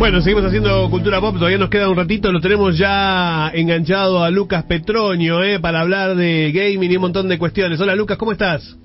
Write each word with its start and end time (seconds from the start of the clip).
Bueno, 0.00 0.22
seguimos 0.22 0.46
haciendo 0.46 0.88
Cultura 0.88 1.20
Pop, 1.20 1.34
todavía 1.34 1.58
nos 1.58 1.68
queda 1.68 1.90
un 1.90 1.94
ratito, 1.94 2.32
lo 2.32 2.40
tenemos 2.40 2.78
ya 2.78 3.50
enganchado 3.52 4.24
a 4.24 4.30
Lucas 4.30 4.64
Petroño, 4.64 5.44
eh, 5.44 5.60
para 5.60 5.82
hablar 5.82 6.16
de 6.16 6.50
gaming 6.52 6.90
y 6.90 6.96
un 6.96 7.02
montón 7.02 7.28
de 7.28 7.38
cuestiones. 7.38 7.78
Hola 7.82 7.94
Lucas, 7.94 8.16
¿cómo 8.16 8.32
estás? 8.32 8.78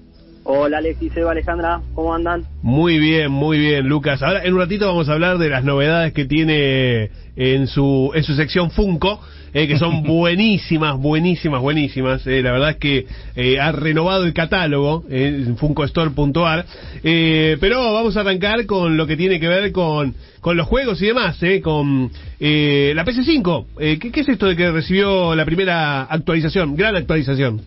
Hola 0.44 0.80
Alexis, 0.80 1.16
Eva, 1.16 1.32
Alejandra, 1.32 1.80
¿cómo 1.94 2.14
andan? 2.14 2.44
Muy 2.62 3.00
bien, 3.00 3.32
muy 3.32 3.58
bien, 3.58 3.88
Lucas. 3.88 4.22
Ahora 4.22 4.44
en 4.44 4.56
un 4.56 4.60
ratito 4.60 4.88
vamos 4.88 5.08
a 5.08 5.14
hablar 5.14 5.38
de 5.38 5.48
las 5.48 5.64
novedades 5.64 6.12
que 6.12 6.26
tiene 6.26 7.12
en 7.38 7.68
su 7.68 8.12
en 8.14 8.24
su 8.24 8.36
sección 8.36 8.70
Funko, 8.70 9.22
eh, 9.56 9.68
que 9.70 9.78
son 9.78 10.04
buenísimas, 10.08 10.98
buenísimas, 10.98 11.62
buenísimas. 11.62 12.28
Eh, 12.28 12.42
la 12.44 12.52
verdad 12.52 12.72
es 12.72 12.76
que 12.76 13.08
eh, 13.38 13.58
ha 13.60 13.72
renovado 13.72 14.26
el 14.26 14.34
catálogo 14.34 15.06
eh, 15.10 15.44
en 15.48 15.58
funkostore.ar. 15.58 16.66
Eh, 17.04 17.56
pero 17.62 17.94
vamos 17.94 18.18
a 18.18 18.20
arrancar 18.20 18.66
con 18.66 18.98
lo 18.98 19.08
que 19.08 19.16
tiene 19.16 19.40
que 19.40 19.48
ver 19.48 19.72
con, 19.72 20.14
con 20.42 20.58
los 20.58 20.68
juegos 20.68 21.02
y 21.02 21.08
demás, 21.08 21.42
eh, 21.42 21.62
con 21.62 22.12
eh, 22.38 22.92
la 22.94 23.06
PS5. 23.06 23.66
Eh, 23.80 23.98
¿qué, 23.98 24.12
¿Qué 24.12 24.20
es 24.20 24.30
esto 24.30 24.46
de 24.48 24.58
que 24.58 24.70
recibió 24.72 25.34
la 25.34 25.46
primera 25.46 26.04
actualización, 26.04 26.76
gran 26.76 26.98
actualización? 26.98 27.62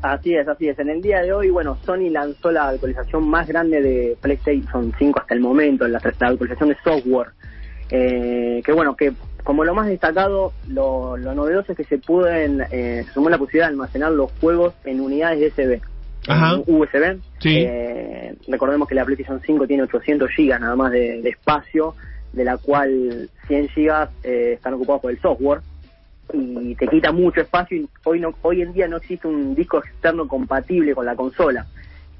Así 0.00 0.34
es, 0.34 0.48
así 0.48 0.68
es. 0.68 0.78
En 0.78 0.88
el 0.88 1.02
día 1.02 1.20
de 1.20 1.32
hoy, 1.32 1.50
bueno, 1.50 1.76
Sony 1.84 2.08
lanzó 2.10 2.50
la 2.50 2.68
actualización 2.68 3.28
más 3.28 3.46
grande 3.46 3.82
de 3.82 4.16
PlayStation 4.22 4.94
5 4.98 5.20
hasta 5.20 5.34
el 5.34 5.40
momento, 5.40 5.86
la, 5.86 6.00
la 6.20 6.28
actualización 6.28 6.70
de 6.70 6.76
software. 6.82 7.28
Eh, 7.90 8.62
que 8.64 8.72
bueno, 8.72 8.96
que 8.96 9.12
como 9.46 9.62
lo 9.64 9.74
más 9.76 9.86
destacado, 9.86 10.52
lo, 10.68 11.16
lo 11.16 11.32
novedoso 11.32 11.70
es 11.70 11.78
que 11.78 11.84
se 11.84 11.98
pueden, 11.98 12.62
eh, 12.72 13.04
se 13.06 13.12
sumó 13.12 13.30
la 13.30 13.38
posibilidad 13.38 13.66
de 13.68 13.74
almacenar 13.74 14.10
los 14.10 14.32
juegos 14.40 14.74
en 14.84 15.00
unidades 15.00 15.54
de 15.54 15.62
USB. 15.76 15.80
Ajá. 16.26 16.56
USB. 16.66 17.20
Sí. 17.38 17.58
Eh, 17.64 18.34
recordemos 18.48 18.88
que 18.88 18.96
la 18.96 19.04
PlayStation 19.04 19.40
5 19.40 19.68
tiene 19.68 19.84
800 19.84 20.28
GB 20.36 20.58
nada 20.58 20.74
más 20.74 20.90
de, 20.90 21.22
de 21.22 21.28
espacio, 21.30 21.94
de 22.32 22.42
la 22.44 22.56
cual 22.56 23.30
100 23.46 23.68
GB 23.68 24.08
eh, 24.24 24.52
están 24.54 24.74
ocupados 24.74 25.02
por 25.02 25.12
el 25.12 25.20
software 25.20 25.60
y 26.32 26.74
te 26.74 26.88
quita 26.88 27.12
mucho 27.12 27.40
espacio 27.40 27.76
y 27.76 27.88
hoy 28.02 28.18
no 28.18 28.34
hoy 28.42 28.62
en 28.62 28.72
día 28.72 28.88
no 28.88 28.96
existe 28.96 29.28
un 29.28 29.54
disco 29.54 29.78
externo 29.78 30.26
compatible 30.26 30.92
con 30.92 31.06
la 31.06 31.14
consola 31.14 31.64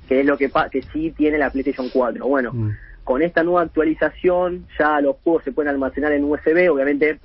que 0.09 0.21
es 0.21 0.27
lo 0.27 0.39
que 0.39 0.49
pa- 0.49 0.69
que 0.71 0.81
sí 0.93 1.11
tiene 1.11 1.39
la 1.39 1.51
PlayStation 1.51 1.89
4 1.93 2.25
bueno 2.25 2.53
Mm. 2.53 2.71
Con 3.07 3.23
esta 3.23 3.45
nueva 3.45 3.63
actualización 3.63 4.67
ya 4.77 5.01
los 5.01 5.15
juegos 5.23 5.45
se 5.45 5.53
pueden 5.53 5.71
almacenar 5.71 6.11
en 6.13 6.25
USB 6.25 6.69
obviamente 6.71 7.21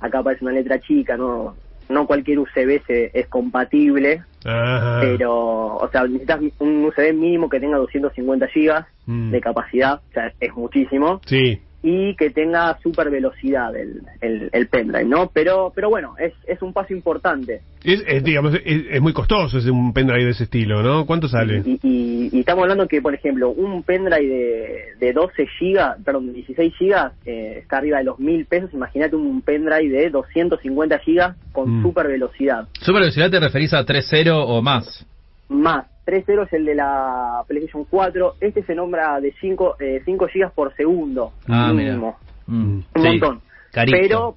acá 0.00 0.18
aparece 0.18 0.44
una 0.44 0.52
letra 0.52 0.78
chica 0.78 1.16
no 1.16 1.56
no 1.88 2.06
cualquier 2.06 2.38
USB 2.40 2.82
se, 2.86 3.10
es 3.14 3.26
compatible 3.28 4.22
Ajá. 4.44 5.00
pero 5.00 5.32
o 5.76 5.88
sea 5.90 6.02
necesitas 6.04 6.40
un 6.58 6.84
USB 6.84 7.14
mínimo 7.14 7.48
que 7.48 7.58
tenga 7.58 7.78
250 7.78 8.46
gigas 8.48 8.86
Mm. 9.06 9.32
de 9.32 9.40
capacidad 9.42 10.00
o 10.08 10.12
sea 10.14 10.32
es 10.40 10.54
muchísimo 10.56 11.20
Sí. 11.26 11.60
Y 11.86 12.16
que 12.16 12.30
tenga 12.30 12.78
super 12.82 13.10
velocidad 13.10 13.76
el, 13.76 14.00
el, 14.22 14.48
el 14.52 14.68
pendrive, 14.68 15.04
¿no? 15.04 15.30
Pero 15.34 15.70
pero 15.74 15.90
bueno, 15.90 16.14
es, 16.18 16.32
es 16.46 16.62
un 16.62 16.72
paso 16.72 16.94
importante. 16.94 17.60
Es, 17.84 18.02
es, 18.06 18.24
digamos, 18.24 18.54
es, 18.54 18.84
es 18.90 19.00
muy 19.02 19.12
costoso 19.12 19.58
ese 19.58 19.70
un 19.70 19.92
pendrive 19.92 20.24
de 20.24 20.30
ese 20.30 20.44
estilo, 20.44 20.82
¿no? 20.82 21.04
¿Cuánto 21.04 21.28
sale? 21.28 21.62
Y, 21.62 21.78
y, 21.82 22.30
y 22.32 22.40
estamos 22.40 22.62
hablando 22.62 22.88
que, 22.88 23.02
por 23.02 23.14
ejemplo, 23.14 23.50
un 23.50 23.82
pendrive 23.82 24.26
de, 24.26 25.06
de 25.06 25.12
12 25.12 25.46
gigas, 25.58 25.98
perdón, 26.02 26.32
16 26.32 26.74
gigas, 26.78 27.12
eh, 27.26 27.58
está 27.60 27.76
arriba 27.76 27.98
de 27.98 28.04
los 28.04 28.18
mil 28.18 28.46
pesos. 28.46 28.72
Imagínate 28.72 29.14
un 29.16 29.42
pendrive 29.42 29.90
de 29.90 30.08
250 30.08 30.98
gigas 31.00 31.36
con 31.52 31.80
Mm. 31.80 31.82
super 31.82 32.08
velocidad. 32.08 32.66
Super 32.80 33.02
velocidad 33.02 33.30
te 33.30 33.40
referís 33.40 33.74
a 33.74 33.84
3.0 33.84 34.32
o 34.34 34.62
más. 34.62 35.04
Más 35.50 35.84
3.0 36.06 36.46
es 36.46 36.52
el 36.52 36.64
de 36.66 36.74
la 36.74 37.42
PlayStation 37.48 37.84
4. 37.84 38.34
Este 38.40 38.62
se 38.64 38.74
nombra 38.74 39.20
de 39.20 39.32
5, 39.40 39.76
eh, 39.80 40.02
5 40.04 40.26
gigas 40.28 40.52
por 40.52 40.74
segundo. 40.76 41.32
Ah, 41.48 41.72
mira. 41.72 41.90
mínimo. 41.92 42.18
Mm, 42.46 42.54
un 42.76 42.84
sí, 42.94 43.00
montón. 43.00 43.40
carito. 43.72 44.34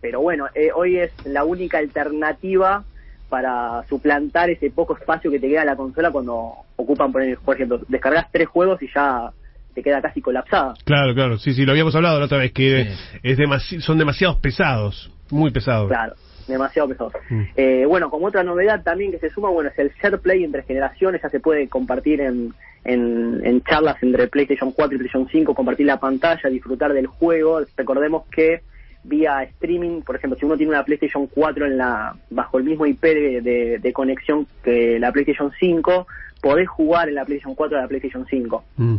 pero 0.00 0.20
bueno, 0.22 0.46
eh, 0.54 0.70
hoy 0.74 0.98
es 0.98 1.12
la 1.26 1.44
única 1.44 1.78
alternativa 1.78 2.84
para 3.28 3.82
suplantar 3.88 4.50
ese 4.50 4.70
poco 4.70 4.96
espacio 4.96 5.30
que 5.30 5.38
te 5.38 5.48
queda 5.48 5.60
en 5.62 5.66
la 5.68 5.76
consola 5.76 6.10
cuando 6.10 6.52
ocupan, 6.76 7.12
por, 7.12 7.22
por 7.38 7.54
ejemplo, 7.54 7.80
descargas 7.88 8.26
tres 8.30 8.48
juegos 8.48 8.82
y 8.82 8.88
ya 8.94 9.30
te 9.74 9.82
queda 9.82 10.02
casi 10.02 10.20
colapsada. 10.20 10.74
Claro, 10.84 11.14
claro, 11.14 11.38
sí, 11.38 11.54
sí, 11.54 11.64
lo 11.64 11.72
habíamos 11.72 11.94
hablado 11.94 12.18
la 12.18 12.26
otra 12.26 12.38
vez, 12.38 12.52
que 12.52 12.84
Sí. 12.84 13.18
es 13.22 13.36
demasi 13.38 13.80
son 13.80 13.96
demasiados 13.96 14.36
pesados, 14.36 15.10
muy 15.30 15.50
pesados. 15.50 15.88
Claro, 15.88 16.14
demasiado 16.48 16.88
pesado. 16.88 17.12
Mm. 17.30 17.42
Eh, 17.56 17.84
bueno, 17.86 18.10
como 18.10 18.26
otra 18.26 18.42
novedad 18.42 18.82
también 18.82 19.10
que 19.10 19.18
se 19.18 19.30
suma, 19.30 19.48
bueno, 19.50 19.70
es 19.70 19.78
el 19.78 19.92
share 20.00 20.18
play 20.18 20.44
entre 20.44 20.62
generaciones, 20.62 21.22
ya 21.22 21.28
se 21.28 21.40
puede 21.40 21.68
compartir 21.68 22.20
en, 22.20 22.52
en, 22.84 23.40
en 23.44 23.62
charlas 23.62 23.96
entre 24.02 24.28
PlayStation 24.28 24.72
4 24.72 24.94
y 24.94 24.98
PlayStation 24.98 25.28
5, 25.30 25.54
compartir 25.54 25.86
la 25.86 26.00
pantalla, 26.00 26.48
disfrutar 26.50 26.92
del 26.92 27.06
juego. 27.06 27.60
Recordemos 27.76 28.24
que 28.30 28.62
vía 29.04 29.42
streaming, 29.42 30.02
por 30.02 30.16
ejemplo, 30.16 30.38
si 30.38 30.44
uno 30.46 30.56
tiene 30.56 30.70
una 30.72 30.84
PlayStation 30.84 31.26
4 31.26 31.66
en 31.66 31.78
la 31.78 32.14
bajo 32.30 32.58
el 32.58 32.64
mismo 32.64 32.86
IP 32.86 33.02
de, 33.02 33.40
de- 33.40 33.78
de 33.78 33.92
conexión 33.92 34.46
que 34.62 34.98
la 35.00 35.10
PlayStation 35.10 35.50
5, 35.58 36.06
podés 36.40 36.68
jugar 36.68 37.08
en 37.08 37.16
la 37.16 37.24
PlayStation 37.24 37.54
4 37.54 37.78
a 37.78 37.82
la 37.82 37.88
PlayStation 37.88 38.26
5. 38.28 38.64
Mm. 38.76 38.96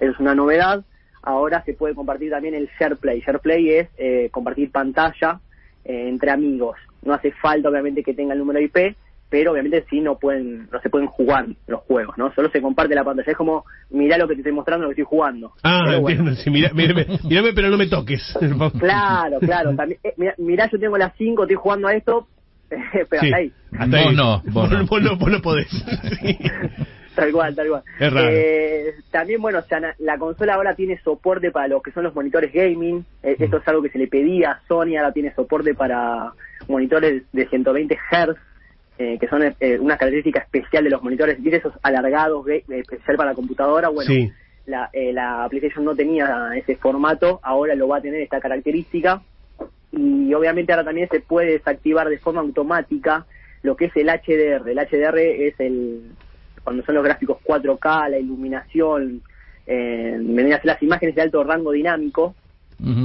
Eso 0.00 0.10
es 0.12 0.20
una 0.20 0.34
novedad. 0.34 0.84
Ahora 1.22 1.62
se 1.64 1.74
puede 1.74 1.94
compartir 1.94 2.30
también 2.30 2.54
el 2.54 2.68
SharePlay. 2.78 3.20
SharePlay 3.20 3.70
es 3.70 3.88
eh, 3.98 4.28
compartir 4.30 4.70
pantalla 4.70 5.40
eh, 5.84 6.08
entre 6.08 6.30
amigos. 6.30 6.76
No 7.02 7.14
hace 7.14 7.32
falta, 7.32 7.68
obviamente, 7.68 8.02
que 8.02 8.14
tenga 8.14 8.32
el 8.34 8.38
número 8.40 8.60
IP, 8.60 8.96
pero 9.30 9.52
obviamente 9.52 9.84
sí 9.90 10.00
no 10.00 10.18
pueden, 10.18 10.68
no 10.72 10.80
se 10.80 10.88
pueden 10.88 11.06
jugar 11.06 11.46
los 11.66 11.80
juegos, 11.82 12.16
¿no? 12.16 12.32
Solo 12.34 12.50
se 12.50 12.62
comparte 12.62 12.94
la 12.94 13.04
pantalla. 13.04 13.30
Es 13.30 13.36
como, 13.36 13.64
mirá 13.90 14.16
lo 14.18 14.26
que 14.26 14.34
te 14.34 14.40
estoy 14.40 14.52
mostrando, 14.52 14.84
lo 14.84 14.88
que 14.94 15.00
estoy 15.02 15.08
jugando. 15.18 15.52
Ah, 15.62 15.82
Pero 15.86 16.00
bueno. 16.00 16.20
entiendo, 16.20 16.40
sí, 16.42 16.50
mira, 16.50 16.70
mírame, 16.72 17.06
mírame, 17.24 17.52
pero 17.52 17.68
no 17.68 17.76
me 17.76 17.86
toques. 17.88 18.22
Claro, 18.78 19.38
claro. 19.40 19.74
También, 19.76 20.00
eh, 20.02 20.14
mirá, 20.16 20.34
mirá, 20.38 20.70
yo 20.70 20.78
tengo 20.78 20.96
las 20.98 21.12
5, 21.18 21.42
estoy 21.42 21.56
jugando 21.56 21.88
a 21.88 21.94
esto, 21.94 22.26
pero 22.68 23.06
Sí, 23.20 23.26
hasta 23.26 23.36
ahí. 23.36 23.52
hasta 23.72 23.86
Vos 23.86 24.06
ahí. 24.08 24.16
no, 24.16 24.42
vos 24.46 24.70
no. 24.70 24.86
Vos 24.86 25.02
no, 25.02 25.16
vos 25.16 25.30
no 25.30 25.40
podés. 25.42 25.68
Sí. 26.20 26.38
Tal 27.18 27.32
cual, 27.32 27.54
tal 27.54 27.68
cual. 27.68 27.82
Es 27.98 28.12
raro. 28.12 28.28
Eh, 28.30 28.94
también, 29.10 29.40
bueno, 29.42 29.58
o 29.58 29.62
sea, 29.62 29.94
la 29.98 30.18
consola 30.18 30.54
ahora 30.54 30.74
tiene 30.74 30.98
soporte 31.02 31.50
para 31.50 31.68
lo 31.68 31.80
que 31.82 31.90
son 31.92 32.04
los 32.04 32.14
monitores 32.14 32.52
gaming. 32.52 33.04
Eh, 33.22 33.36
Mm. 33.38 33.42
Esto 33.42 33.56
es 33.58 33.68
algo 33.68 33.82
que 33.82 33.90
se 33.90 33.98
le 33.98 34.06
pedía 34.08 34.52
a 34.52 34.60
Sony, 34.68 34.96
ahora 34.96 35.12
tiene 35.12 35.34
soporte 35.34 35.74
para 35.74 36.32
monitores 36.68 37.22
de 37.32 37.46
120 37.48 37.96
Hz, 37.96 38.36
eh, 38.98 39.16
que 39.18 39.28
son 39.28 39.42
eh, 39.42 39.78
una 39.78 39.96
característica 39.96 40.40
especial 40.40 40.84
de 40.84 40.90
los 40.90 41.02
monitores, 41.02 41.40
¿viste? 41.42 41.58
esos 41.58 41.72
alargados, 41.82 42.44
ga- 42.44 42.62
eh, 42.68 42.80
especial 42.80 43.16
para 43.16 43.30
la 43.30 43.34
computadora. 43.36 43.88
Bueno, 43.88 44.10
Sí. 44.12 44.30
la, 44.66 44.90
eh, 44.92 45.12
la 45.12 45.46
PlayStation 45.48 45.84
no 45.84 45.94
tenía 45.96 46.50
ese 46.56 46.76
formato, 46.76 47.40
ahora 47.42 47.74
lo 47.74 47.88
va 47.88 47.98
a 47.98 48.00
tener 48.02 48.20
esta 48.20 48.40
característica. 48.40 49.22
Y 49.92 50.34
obviamente 50.34 50.72
ahora 50.72 50.84
también 50.84 51.08
se 51.10 51.20
puede 51.20 51.52
desactivar 51.52 52.08
de 52.08 52.18
forma 52.18 52.40
automática 52.40 53.24
lo 53.62 53.74
que 53.76 53.86
es 53.86 53.96
el 53.96 54.08
HDR. 54.08 54.68
El 54.70 54.78
HDR 54.78 55.18
es 55.48 55.58
el 55.58 56.10
cuando 56.68 56.84
son 56.84 56.96
los 56.96 57.04
gráficos 57.04 57.38
4K, 57.46 58.10
la 58.10 58.18
iluminación, 58.18 59.22
eh, 59.66 60.18
las 60.64 60.82
imágenes 60.82 61.14
de 61.14 61.22
alto 61.22 61.42
rango 61.42 61.72
dinámico. 61.72 62.34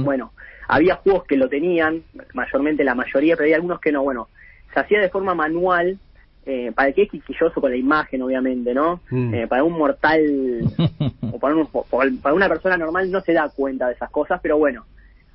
Bueno, 0.04 0.32
había 0.68 0.96
juegos 0.96 1.24
que 1.24 1.38
lo 1.38 1.48
tenían, 1.48 2.02
mayormente 2.34 2.84
la 2.84 2.94
mayoría, 2.94 3.36
pero 3.36 3.46
hay 3.46 3.54
algunos 3.54 3.80
que 3.80 3.90
no. 3.90 4.02
Bueno, 4.02 4.28
se 4.74 4.80
hacía 4.80 5.00
de 5.00 5.08
forma 5.08 5.34
manual, 5.34 5.98
eh, 6.44 6.72
para 6.74 6.88
el 6.88 6.94
que 6.94 7.04
es 7.04 7.10
quisquilloso 7.10 7.58
con 7.58 7.70
la 7.70 7.76
imagen, 7.78 8.20
obviamente, 8.20 8.74
¿no? 8.74 9.00
Mm. 9.08 9.32
Eh, 9.32 9.46
para 9.46 9.64
un 9.64 9.78
mortal 9.78 10.20
o 11.32 11.38
para, 11.38 11.54
un- 11.56 12.18
para 12.20 12.34
una 12.34 12.48
persona 12.50 12.76
normal 12.76 13.10
no 13.10 13.22
se 13.22 13.32
da 13.32 13.48
cuenta 13.48 13.88
de 13.88 13.94
esas 13.94 14.10
cosas, 14.10 14.40
pero 14.42 14.58
bueno, 14.58 14.84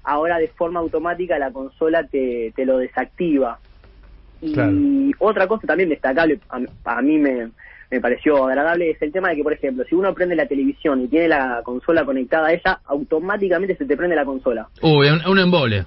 ahora 0.03 0.37
de 0.37 0.49
forma 0.49 0.79
automática 0.81 1.39
la 1.39 1.51
consola 1.51 2.03
te, 2.05 2.53
te 2.55 2.63
lo 2.63 2.77
desactiva. 2.77 3.59
Y 4.39 4.53
Claro. 4.53 4.71
otra 5.19 5.47
cosa 5.47 5.65
también 5.67 5.89
destacable, 5.89 6.39
a, 6.49 6.59
a 6.97 7.01
mí 7.01 7.17
me, 7.17 7.49
me 7.91 7.99
pareció 7.99 8.45
agradable, 8.45 8.91
es 8.91 9.01
el 9.01 9.11
tema 9.11 9.29
de 9.29 9.35
que, 9.37 9.43
por 9.43 9.53
ejemplo, 9.53 9.83
si 9.89 9.95
uno 9.95 10.13
prende 10.13 10.35
la 10.35 10.47
televisión 10.47 11.01
y 11.01 11.07
tiene 11.07 11.27
la 11.27 11.61
consola 11.63 12.05
conectada 12.05 12.47
a 12.49 12.53
ella, 12.53 12.79
automáticamente 12.85 13.75
se 13.75 13.85
te 13.85 13.97
prende 13.97 14.15
la 14.15 14.25
consola. 14.25 14.67
Uy, 14.81 15.07
un, 15.09 15.25
un 15.27 15.39
embole. 15.39 15.85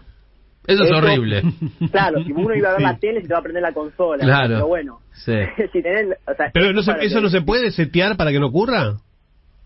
Eso 0.66 0.84
es 0.84 0.90
Eso- 0.90 0.98
horrible. 0.98 1.42
Claro, 1.90 2.22
si 2.24 2.32
uno 2.32 2.54
iba 2.54 2.70
a 2.70 2.72
ver 2.72 2.78
Sí. 2.80 2.84
la 2.84 2.96
tele, 2.98 3.22
se 3.22 3.28
te 3.28 3.34
va 3.34 3.40
a 3.40 3.42
prender 3.42 3.62
la 3.62 3.72
consola. 3.72 4.24
Claro. 4.24 4.54
Pero 4.54 4.66
bueno, 4.68 5.00
Sí. 5.12 5.32
si 5.72 5.82
tenés, 5.82 6.16
o 6.26 6.34
sea, 6.34 6.50
Pero 6.52 6.72
no 6.72 6.82
se- 6.82 6.92
eso 7.04 7.16
que- 7.16 7.22
no 7.22 7.28
se 7.30 7.40
puede 7.42 7.70
setear 7.70 8.16
para 8.16 8.30
que 8.32 8.40
no 8.40 8.46
ocurra. 8.48 8.94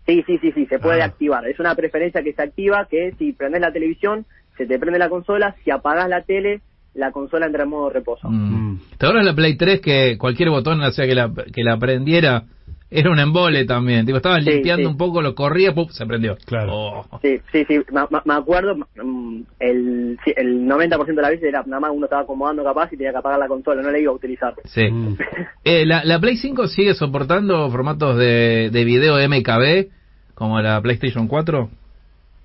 Sí, 0.05 0.23
sí, 0.25 0.37
sí, 0.39 0.51
sí, 0.53 0.65
se 0.67 0.79
puede 0.79 1.01
Ah. 1.01 1.05
activar. 1.05 1.45
Es 1.47 1.59
una 1.59 1.75
preferencia 1.75 2.21
que 2.23 2.33
se 2.33 2.41
activa, 2.41 2.87
que 2.89 3.13
si 3.17 3.33
prendes 3.33 3.61
la 3.61 3.71
televisión, 3.73 4.25
se 4.57 4.65
te 4.65 4.79
prende 4.79 4.99
la 4.99 5.09
consola, 5.09 5.55
si 5.63 5.69
apagas 5.71 6.07
la 6.09 6.21
tele, 6.21 6.61
la 6.97 7.11
consola 7.11 7.45
entra 7.45 7.63
en 7.63 7.69
modo 7.69 7.89
reposo. 7.89 8.27
Mm. 8.29 8.79
¿Te 8.97 9.05
acuerdas 9.05 9.25
la 9.25 9.35
Play 9.35 9.55
3 9.55 9.79
que 9.81 10.17
cualquier 10.17 10.49
botón 10.49 10.81
hacía 10.83 11.05
que 11.05 11.15
la, 11.15 11.31
que 11.53 11.63
la 11.63 11.77
prendiera? 11.77 12.43
Era 12.89 13.11
un 13.11 13.19
embole 13.19 13.65
también. 13.65 14.05
Tipo, 14.05 14.17
estabas 14.17 14.43
Sí, 14.45 14.49
limpiando 14.49 14.83
sí. 14.87 14.91
un 14.91 14.97
poco, 14.97 15.21
lo 15.21 15.35
corría, 15.35 15.73
¡pum! 15.75 15.89
se 15.89 16.05
prendió. 16.05 16.37
Claro. 16.45 16.71
Oh. 16.73 17.19
Sí, 17.21 17.37
sí, 17.51 17.65
sí, 17.67 17.79
me 17.91 18.33
acuerdo, 18.33 18.75
mm, 18.75 19.41
el, 19.59 20.17
el 20.37 20.65
90% 20.65 21.05
de 21.05 21.21
las 21.21 21.31
veces 21.31 21.49
era 21.49 21.63
nada 21.65 21.81
más 21.81 21.91
uno 21.93 22.05
estaba 22.05 22.21
acomodando 22.21 22.63
capaz 22.63 22.87
y 22.93 22.97
tenía 22.97 23.11
que 23.11 23.17
apagar 23.17 23.39
la 23.39 23.49
consola, 23.49 23.81
no 23.81 23.91
la 23.91 23.99
iba 23.99 24.11
a 24.11 24.15
utilizar. 24.15 24.53
Sí. 24.65 24.89
Mm. 24.89 25.17
Eh, 25.65 25.85
la, 25.85 26.05
¿La 26.05 26.17
Play 26.21 26.37
5 26.37 26.67
sigue 26.67 26.93
soportando 26.93 27.69
formatos 27.69 28.17
de, 28.17 28.69
de 28.71 28.83
video 28.85 29.17
MKB 29.17 29.89
como 30.33 30.61
la 30.61 30.81
PlayStation 30.81 31.27
4? 31.27 31.69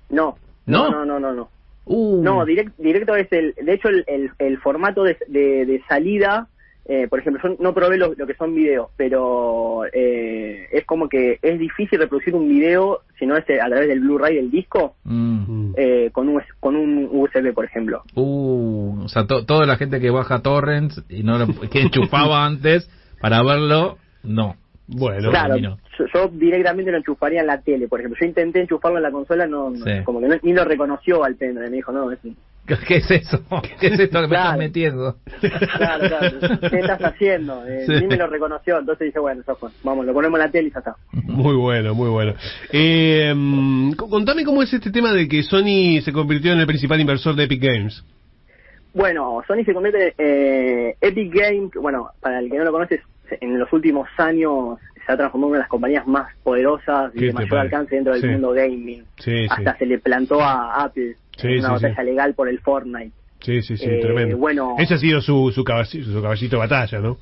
No, 0.09 0.35
¿No? 0.65 0.91
no, 0.91 1.05
no, 1.05 1.19
no, 1.21 1.31
no. 1.33 1.49
Uh, 1.85 2.21
No, 2.23 2.45
direct- 2.45 2.73
directo 2.77 3.15
es 3.15 3.31
el, 3.31 3.53
de 3.55 3.73
hecho 3.73 3.89
el, 3.89 4.03
el, 4.07 4.31
el 4.39 4.57
formato 4.59 5.03
de, 5.03 5.17
de, 5.27 5.65
de 5.65 5.81
salida, 5.87 6.47
eh, 6.85 7.07
por 7.09 7.19
ejemplo, 7.19 7.41
yo 7.43 7.55
no 7.59 7.73
probé 7.73 7.97
lo, 7.97 8.13
lo 8.13 8.27
que 8.27 8.33
son 8.35 8.53
videos, 8.55 8.89
pero 8.97 9.83
eh, 9.93 10.67
es 10.71 10.85
como 10.85 11.07
que 11.09 11.39
es 11.41 11.57
difícil 11.59 11.99
reproducir 11.99 12.35
un 12.35 12.47
video 12.49 12.99
si 13.19 13.25
no 13.25 13.37
es 13.37 13.43
a 13.43 13.67
través 13.67 13.87
del 13.87 14.01
Blu-ray 14.01 14.35
del 14.35 14.51
disco 14.51 14.95
mm. 15.05 15.33
Mm. 15.69 15.73
eh, 15.77 16.09
con, 16.11 16.27
un, 16.29 16.41
con 16.59 16.75
un 16.75 17.07
USB, 17.11 17.53
por 17.53 17.65
ejemplo. 17.65 18.03
Uh, 18.15 19.03
o 19.03 19.07
sea, 19.07 19.25
to- 19.27 19.45
toda 19.45 19.65
la 19.65 19.77
gente 19.77 19.99
que 20.01 20.09
baja 20.09 20.39
torrents 20.41 21.01
y 21.09 21.23
no 21.23 21.37
lo, 21.37 21.47
que 21.69 21.81
enchufaba 21.81 22.45
antes 22.45 22.89
para 23.21 23.41
verlo, 23.43 23.97
no. 24.23 24.55
Bueno, 24.87 25.29
claro, 25.29 25.55
yo, 25.57 25.77
yo 26.13 26.27
directamente 26.27 26.91
lo 26.91 26.97
enchufaría 26.97 27.41
en 27.41 27.47
la 27.47 27.61
tele, 27.61 27.87
por 27.87 27.99
ejemplo. 28.01 28.19
Yo 28.19 28.27
intenté 28.27 28.59
enchufarlo 28.61 28.97
en 28.97 29.03
la 29.03 29.11
consola, 29.11 29.47
no, 29.47 29.69
no- 29.69 29.85
Sí. 29.85 30.03
como 30.03 30.19
que 30.19 30.27
no- 30.27 30.35
ni 30.43 30.53
lo 30.53 30.65
reconoció 30.65 31.23
al 31.23 31.35
pendrive, 31.35 31.69
me 31.69 31.77
dijo, 31.77 31.91
no, 31.91 32.11
es 32.11 32.19
¿Qué, 32.87 32.95
es 32.97 33.11
eso? 33.11 33.43
¿Qué 33.79 33.87
es 33.87 33.99
esto 33.99 34.21
que 34.21 34.27
me 34.27 34.35
estás 34.37 34.57
metiendo? 34.57 35.17
Claro, 35.41 36.07
claro. 36.07 36.59
¿Qué 36.69 36.79
estás 36.79 37.01
haciendo? 37.03 37.65
Eh, 37.67 37.83
Sí. 37.85 37.93
Ni 38.01 38.07
me 38.07 38.15
lo 38.17 38.27
reconoció, 38.27 38.79
entonces 38.79 39.07
dije, 39.07 39.19
bueno, 39.19 39.41
fue. 39.59 39.69
Vamos, 39.83 40.05
lo 40.05 40.13
ponemos 40.13 40.39
en 40.39 40.45
la 40.45 40.51
tele 40.51 40.69
y 40.69 40.71
ya 40.71 40.79
está. 40.79 40.95
Muy 41.11 41.55
bueno, 41.57 41.93
muy 41.93 42.09
bueno. 42.09 42.33
Eh, 42.71 43.33
co- 43.97 44.09
contame 44.09 44.43
cómo 44.45 44.63
es 44.63 44.73
este 44.73 44.91
tema 44.91 45.11
de 45.11 45.27
que 45.27 45.43
Sony 45.43 46.01
se 46.03 46.11
convirtió 46.13 46.53
en 46.53 46.59
el 46.59 46.67
principal 46.67 46.99
inversor 47.01 47.35
de 47.35 47.43
Epic 47.43 47.61
Games. 47.63 48.03
Bueno, 48.93 49.41
Sony 49.47 49.63
se 49.65 49.73
convierte 49.73 50.13
eh, 50.17 50.95
Epic 51.01 51.33
Games, 51.33 51.71
bueno, 51.81 52.11
para 52.21 52.39
el 52.39 52.49
que 52.49 52.57
no 52.59 52.63
lo 52.63 52.71
conoce, 52.71 53.01
en 53.41 53.59
los 53.59 53.71
últimos 53.73 54.07
años 54.17 54.79
se 55.05 55.11
ha 55.11 55.17
transformado 55.17 55.47
en 55.47 55.51
una 55.51 55.57
de 55.57 55.63
las 55.63 55.69
compañías 55.69 56.07
más 56.07 56.33
poderosas 56.43 57.11
y 57.15 57.19
¿Qué 57.19 57.25
de 57.27 57.33
mayor 57.33 57.49
parece? 57.49 57.75
alcance 57.75 57.95
dentro 57.95 58.13
del 58.13 58.21
Sí. 58.21 58.27
mundo 58.29 58.51
gaming. 58.51 59.03
Sí, 59.17 59.45
Hasta 59.49 59.73
sí. 59.73 59.79
se 59.79 59.85
le 59.85 59.99
plantó 59.99 60.41
a 60.41 60.83
Apple 60.83 61.15
en 61.41 61.59
una 61.59 61.71
batalla 61.71 62.03
legal 62.03 62.33
por 62.35 62.47
el 62.47 62.59
Fortnite. 62.59 63.11
Sí, 63.41 63.61
sí, 63.61 63.75
sí, 63.75 63.85
Eh, 63.89 63.99
tremendo. 64.01 64.37
bueno. 64.37 64.75
Ese 64.79 64.93
ha 64.93 64.97
sido 64.97 65.19
su, 65.19 65.51
su, 65.53 65.63
caballito, 65.65 66.05
su 66.09 66.21
caballito 66.21 66.55
de 66.55 66.59
batalla, 66.61 66.99
¿no? 66.99 67.17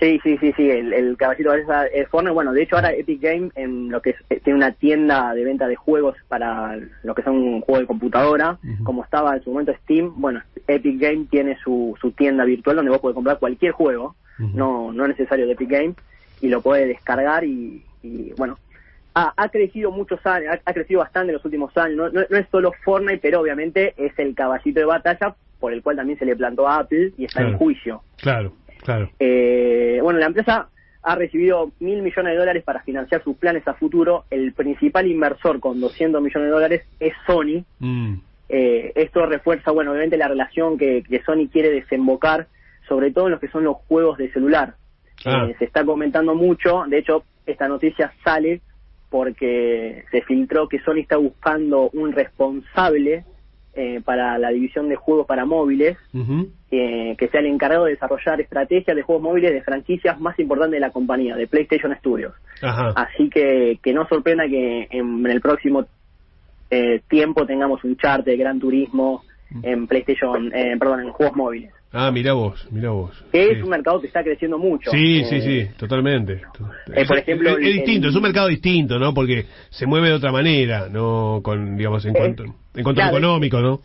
Sí, 0.00 0.20
sí, 0.22 0.36
sí, 0.38 0.52
sí, 0.56 0.68
el, 0.70 0.92
el 0.92 1.16
caballito 1.16 1.52
de 1.52 1.62
esa 1.62 1.86
es 1.86 2.08
Fortnite. 2.08 2.34
Bueno, 2.34 2.52
de 2.52 2.62
hecho 2.62 2.76
ahora 2.76 2.92
Epic 2.92 3.20
Games 3.22 3.52
en 3.56 3.90
lo 3.90 4.02
que 4.02 4.10
es, 4.10 4.16
eh, 4.28 4.40
tiene 4.42 4.58
una 4.58 4.72
tienda 4.72 5.32
de 5.34 5.44
venta 5.44 5.66
de 5.66 5.76
juegos 5.76 6.16
para 6.28 6.76
lo 7.04 7.14
que 7.14 7.22
son 7.22 7.60
juegos 7.62 7.80
de 7.82 7.86
computadora, 7.86 8.58
como 8.84 9.02
estaba 9.04 9.34
en 9.36 9.42
su 9.42 9.50
momento 9.50 9.72
Steam. 9.82 10.12
Bueno, 10.16 10.40
Epic 10.68 11.00
Games 11.00 11.28
tiene 11.30 11.56
su, 11.62 11.96
su 12.00 12.10
tienda 12.10 12.44
virtual 12.44 12.76
donde 12.76 12.90
vos 12.90 13.00
podés 13.00 13.14
comprar 13.14 13.38
cualquier 13.38 13.72
juego, 13.72 14.14
No 14.38 14.92
no 14.92 15.06
necesario 15.08 15.46
de 15.46 15.52
Epic 15.52 15.70
Games, 15.70 15.96
y 16.40 16.48
lo 16.48 16.60
podés 16.60 16.88
descargar 16.88 17.44
y, 17.44 17.82
y, 18.02 18.32
bueno, 18.36 18.58
ha, 19.14 19.32
ha 19.36 19.48
crecido 19.48 19.90
muchos 19.90 20.24
años, 20.26 20.54
ha, 20.54 20.70
ha 20.70 20.74
crecido 20.74 21.00
bastante 21.00 21.28
en 21.30 21.34
los 21.34 21.44
últimos 21.44 21.76
años. 21.76 21.96
No, 21.96 22.08
no, 22.10 22.26
no 22.28 22.36
es 22.36 22.46
solo 22.50 22.72
Fortnite, 22.84 23.18
pero 23.22 23.40
obviamente 23.40 23.94
es 23.96 24.18
el 24.18 24.34
caballito 24.34 24.80
de 24.80 24.86
batalla 24.86 25.34
por 25.60 25.72
el 25.72 25.82
cual 25.82 25.96
también 25.96 26.18
se 26.18 26.26
le 26.26 26.36
plantó 26.36 26.68
a 26.68 26.80
Apple 26.80 27.12
y 27.16 27.24
está 27.24 27.42
en 27.42 27.56
juicio. 27.56 28.02
Claro, 28.20 28.52
claro. 28.82 29.08
Eh, 29.18 29.98
bueno, 30.02 30.18
la 30.18 30.26
empresa 30.26 30.68
ha 31.02 31.14
recibido 31.14 31.70
mil 31.80 32.02
millones 32.02 32.32
de 32.32 32.38
dólares 32.38 32.62
para 32.64 32.82
financiar 32.82 33.22
sus 33.22 33.36
planes 33.36 33.66
a 33.68 33.74
futuro. 33.74 34.24
El 34.30 34.52
principal 34.52 35.06
inversor 35.06 35.60
con 35.60 35.80
200 35.80 36.20
millones 36.20 36.48
de 36.48 36.52
dólares 36.52 36.82
es 37.00 37.12
Sony. 37.26 37.64
Mm, 37.78 38.14
Eh, 38.50 38.92
esto 38.94 39.24
refuerza, 39.24 39.70
bueno, 39.70 39.92
obviamente 39.92 40.18
la 40.18 40.28
relación 40.28 40.76
que, 40.76 41.02
que 41.02 41.22
Sony 41.22 41.48
quiere 41.50 41.70
desembocar, 41.70 42.46
sobre 42.88 43.12
todo 43.12 43.26
en 43.26 43.32
lo 43.32 43.40
que 43.40 43.48
son 43.48 43.64
los 43.64 43.76
juegos 43.88 44.18
de 44.18 44.30
celular. 44.32 44.74
Ah. 45.24 45.46
Eh, 45.48 45.56
se 45.58 45.64
está 45.64 45.84
comentando 45.84 46.34
mucho, 46.34 46.84
de 46.88 46.98
hecho, 46.98 47.24
esta 47.46 47.68
noticia 47.68 48.12
sale 48.24 48.60
porque 49.10 50.04
se 50.10 50.22
filtró 50.22 50.68
que 50.68 50.80
Sony 50.80 50.98
está 50.98 51.16
buscando 51.16 51.88
un 51.90 52.12
responsable 52.12 53.24
eh, 53.76 54.00
para 54.04 54.38
la 54.38 54.50
división 54.50 54.88
de 54.88 54.96
juegos 54.96 55.26
para 55.26 55.44
móviles 55.44 55.96
eh, 56.70 57.14
que 57.18 57.28
sea 57.28 57.40
el 57.40 57.46
encargado 57.46 57.84
de 57.84 57.92
desarrollar 57.92 58.40
estrategias 58.40 58.96
de 58.96 59.02
juegos 59.02 59.22
móviles 59.22 59.52
de 59.52 59.62
franquicias 59.62 60.20
más 60.20 60.38
importantes 60.38 60.74
de 60.74 60.80
la 60.80 60.90
compañía, 60.90 61.36
de 61.36 61.46
PlayStation 61.46 61.94
Studios. 61.96 62.34
Ajá. 62.62 62.92
Así 62.96 63.28
que 63.30 63.78
que 63.82 63.92
no 63.92 64.06
sorprenda 64.08 64.48
que 64.48 64.88
en, 64.90 65.26
el 65.26 65.40
próximo 65.40 65.86
eh, 66.70 67.00
tiempo 67.08 67.46
tengamos 67.46 67.84
un 67.84 67.96
chart 67.96 68.24
de 68.24 68.36
Gran 68.36 68.58
Turismo 68.58 69.22
en 69.62 69.86
PlayStation, 69.86 70.50
perdón, 70.50 71.00
en 71.02 71.12
juegos 71.12 71.36
móviles. 71.36 71.72
Ah, 71.96 72.10
mira 72.10 72.32
vos, 72.32 72.66
mira 72.72 72.90
vos. 72.90 73.12
Que 73.30 73.44
Sí. 73.46 73.50
es 73.52 73.62
un 73.62 73.70
mercado 73.70 74.00
que 74.00 74.08
está 74.08 74.24
creciendo 74.24 74.58
mucho. 74.58 74.90
Sí, 74.90 75.20
Eh, 75.20 75.24
sí, 75.26 75.40
sí, 75.42 75.68
totalmente. 75.76 76.42
eh, 76.92 77.04
por 77.06 77.18
ejemplo, 77.18 77.50
es, 77.50 77.58
es 77.58 77.66
el- 77.66 77.72
distinto, 77.74 78.06
el- 78.08 78.10
es 78.10 78.16
un 78.16 78.22
mercado 78.22 78.48
distinto, 78.48 78.98
¿no? 78.98 79.14
Porque 79.14 79.46
se 79.70 79.86
mueve 79.86 80.08
de 80.08 80.14
otra 80.14 80.32
manera, 80.32 80.88
no 80.90 81.40
con, 81.44 81.76
digamos, 81.76 82.04
en 82.04 82.16
Eh, 82.16 82.18
cuanto, 82.18 82.42
en 82.44 82.82
cuanto 82.82 82.94
claro, 83.00 83.16
económico, 83.18 83.60
¿no? 83.60 83.80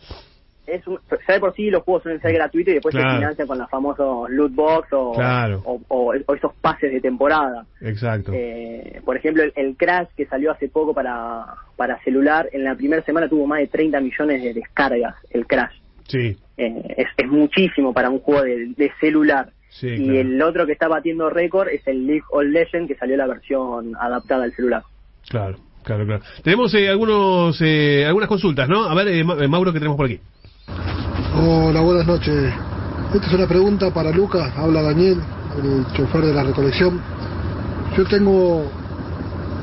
Es 0.66 0.86
un, 0.86 0.98
ya 1.26 1.34
de 1.34 1.40
por 1.40 1.52
sí 1.54 1.68
los 1.70 1.82
juegos 1.82 2.02
suelen 2.04 2.20
ser 2.20 2.32
gratuitos 2.32 2.70
y 2.70 2.74
después 2.74 2.94
Claro. 2.94 3.10
se 3.10 3.16
financian 3.16 3.46
con 3.48 3.58
los 3.58 3.68
famosos 3.70 4.30
loot 4.30 4.54
box 4.54 4.88
o, 4.92 5.12
Claro. 5.14 5.62
o, 5.64 5.80
o- 5.88 6.12
o 6.26 6.34
esos 6.34 6.52
pases 6.60 6.92
de 6.92 7.00
temporada. 7.00 7.64
Exacto. 7.80 8.30
Eh, 8.34 9.00
por 9.04 9.16
ejemplo, 9.16 9.42
el, 9.42 9.52
el 9.56 9.76
Crash 9.76 10.08
que 10.16 10.26
salió 10.26 10.52
hace 10.52 10.68
poco 10.68 10.94
para, 10.94 11.44
para 11.76 12.00
celular, 12.04 12.48
en 12.52 12.62
la 12.64 12.74
primera 12.76 13.02
semana 13.02 13.28
tuvo 13.28 13.46
más 13.46 13.58
de 13.60 13.66
30 13.68 14.00
millones 14.00 14.42
de 14.44 14.54
descargas, 14.54 15.16
el 15.30 15.46
Crash. 15.46 15.74
Sí, 16.10 16.36
Eh, 16.56 16.94
es, 16.96 17.06
es 17.16 17.28
muchísimo 17.28 17.92
para 17.94 18.10
un 18.10 18.18
juego 18.20 18.42
de, 18.42 18.66
de 18.76 18.90
celular. 19.00 19.50
sí, 19.70 19.86
y 19.88 20.04
claro. 20.04 20.20
el 20.20 20.42
otro 20.42 20.66
que 20.66 20.72
está 20.72 20.88
batiendo 20.88 21.30
récord 21.30 21.68
es 21.68 21.86
el 21.86 22.06
League 22.06 22.24
of 22.30 22.44
Legends, 22.44 22.88
que 22.88 22.96
salió 22.96 23.16
la 23.16 23.26
versión 23.26 23.92
adaptada 23.98 24.44
al 24.44 24.52
celular. 24.54 24.82
Claro, 25.28 25.56
claro, 25.84 26.04
claro. 26.06 26.22
Tenemos 26.42 26.74
eh, 26.74 26.88
algunos, 26.88 27.60
eh, 27.62 28.04
algunas 28.06 28.28
consultas, 28.28 28.68
¿no? 28.68 28.84
A 28.84 28.94
ver, 28.94 29.08
eh, 29.08 29.20
eh, 29.20 29.48
Mauro, 29.48 29.72
¿qué 29.72 29.78
tenemos 29.78 29.96
por 29.96 30.06
aquí? 30.06 30.18
Hola, 31.36 31.80
buenas 31.80 32.06
noches. 32.06 32.52
Esta 33.14 33.26
es 33.26 33.32
una 33.34 33.46
pregunta 33.46 33.92
para 33.92 34.10
Lucas. 34.10 34.52
Habla 34.56 34.82
Daniel, 34.82 35.18
el 35.62 35.84
chofer 35.96 36.22
de 36.22 36.34
la 36.34 36.42
recolección. 36.44 37.00
Yo 37.96 38.04
tengo 38.06 38.64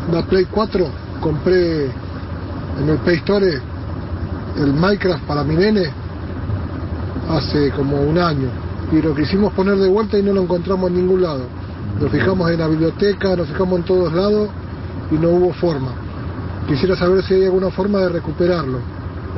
una 0.10 0.26
Play 0.28 0.46
4. 0.46 0.86
Compré 1.22 1.86
en 1.86 2.90
el 2.90 2.98
Play 3.00 3.18
Store 3.18 3.48
el 4.58 4.74
Minecraft 4.74 5.24
para 5.26 5.44
mi 5.44 5.56
nene 5.56 5.86
hace 7.30 7.72
como 7.72 8.02
un 8.02 8.18
año. 8.18 8.50
Y 8.92 9.02
lo 9.02 9.14
quisimos 9.14 9.54
poner 9.54 9.76
de 9.76 9.90
vuelta 9.90 10.18
y 10.18 10.24
no 10.24 10.34
lo 10.34 10.42
encontramos 10.42 10.90
en 10.90 10.98
ningún 10.98 11.22
lado. 11.22 11.46
Nos 12.00 12.12
fijamos 12.12 12.50
en 12.52 12.60
la 12.60 12.68
biblioteca, 12.68 13.36
nos 13.36 13.48
fijamos 13.48 13.80
en 13.80 13.86
todos 13.86 14.14
lados 14.14 14.50
y 15.12 15.16
no 15.16 15.30
hubo 15.30 15.54
forma. 15.54 15.94
Quisiera 16.68 16.96
saber 16.96 17.24
si 17.24 17.34
hay 17.34 17.46
alguna 17.46 17.72
forma 17.72 18.00
de 18.00 18.10
recuperarlo 18.10 18.80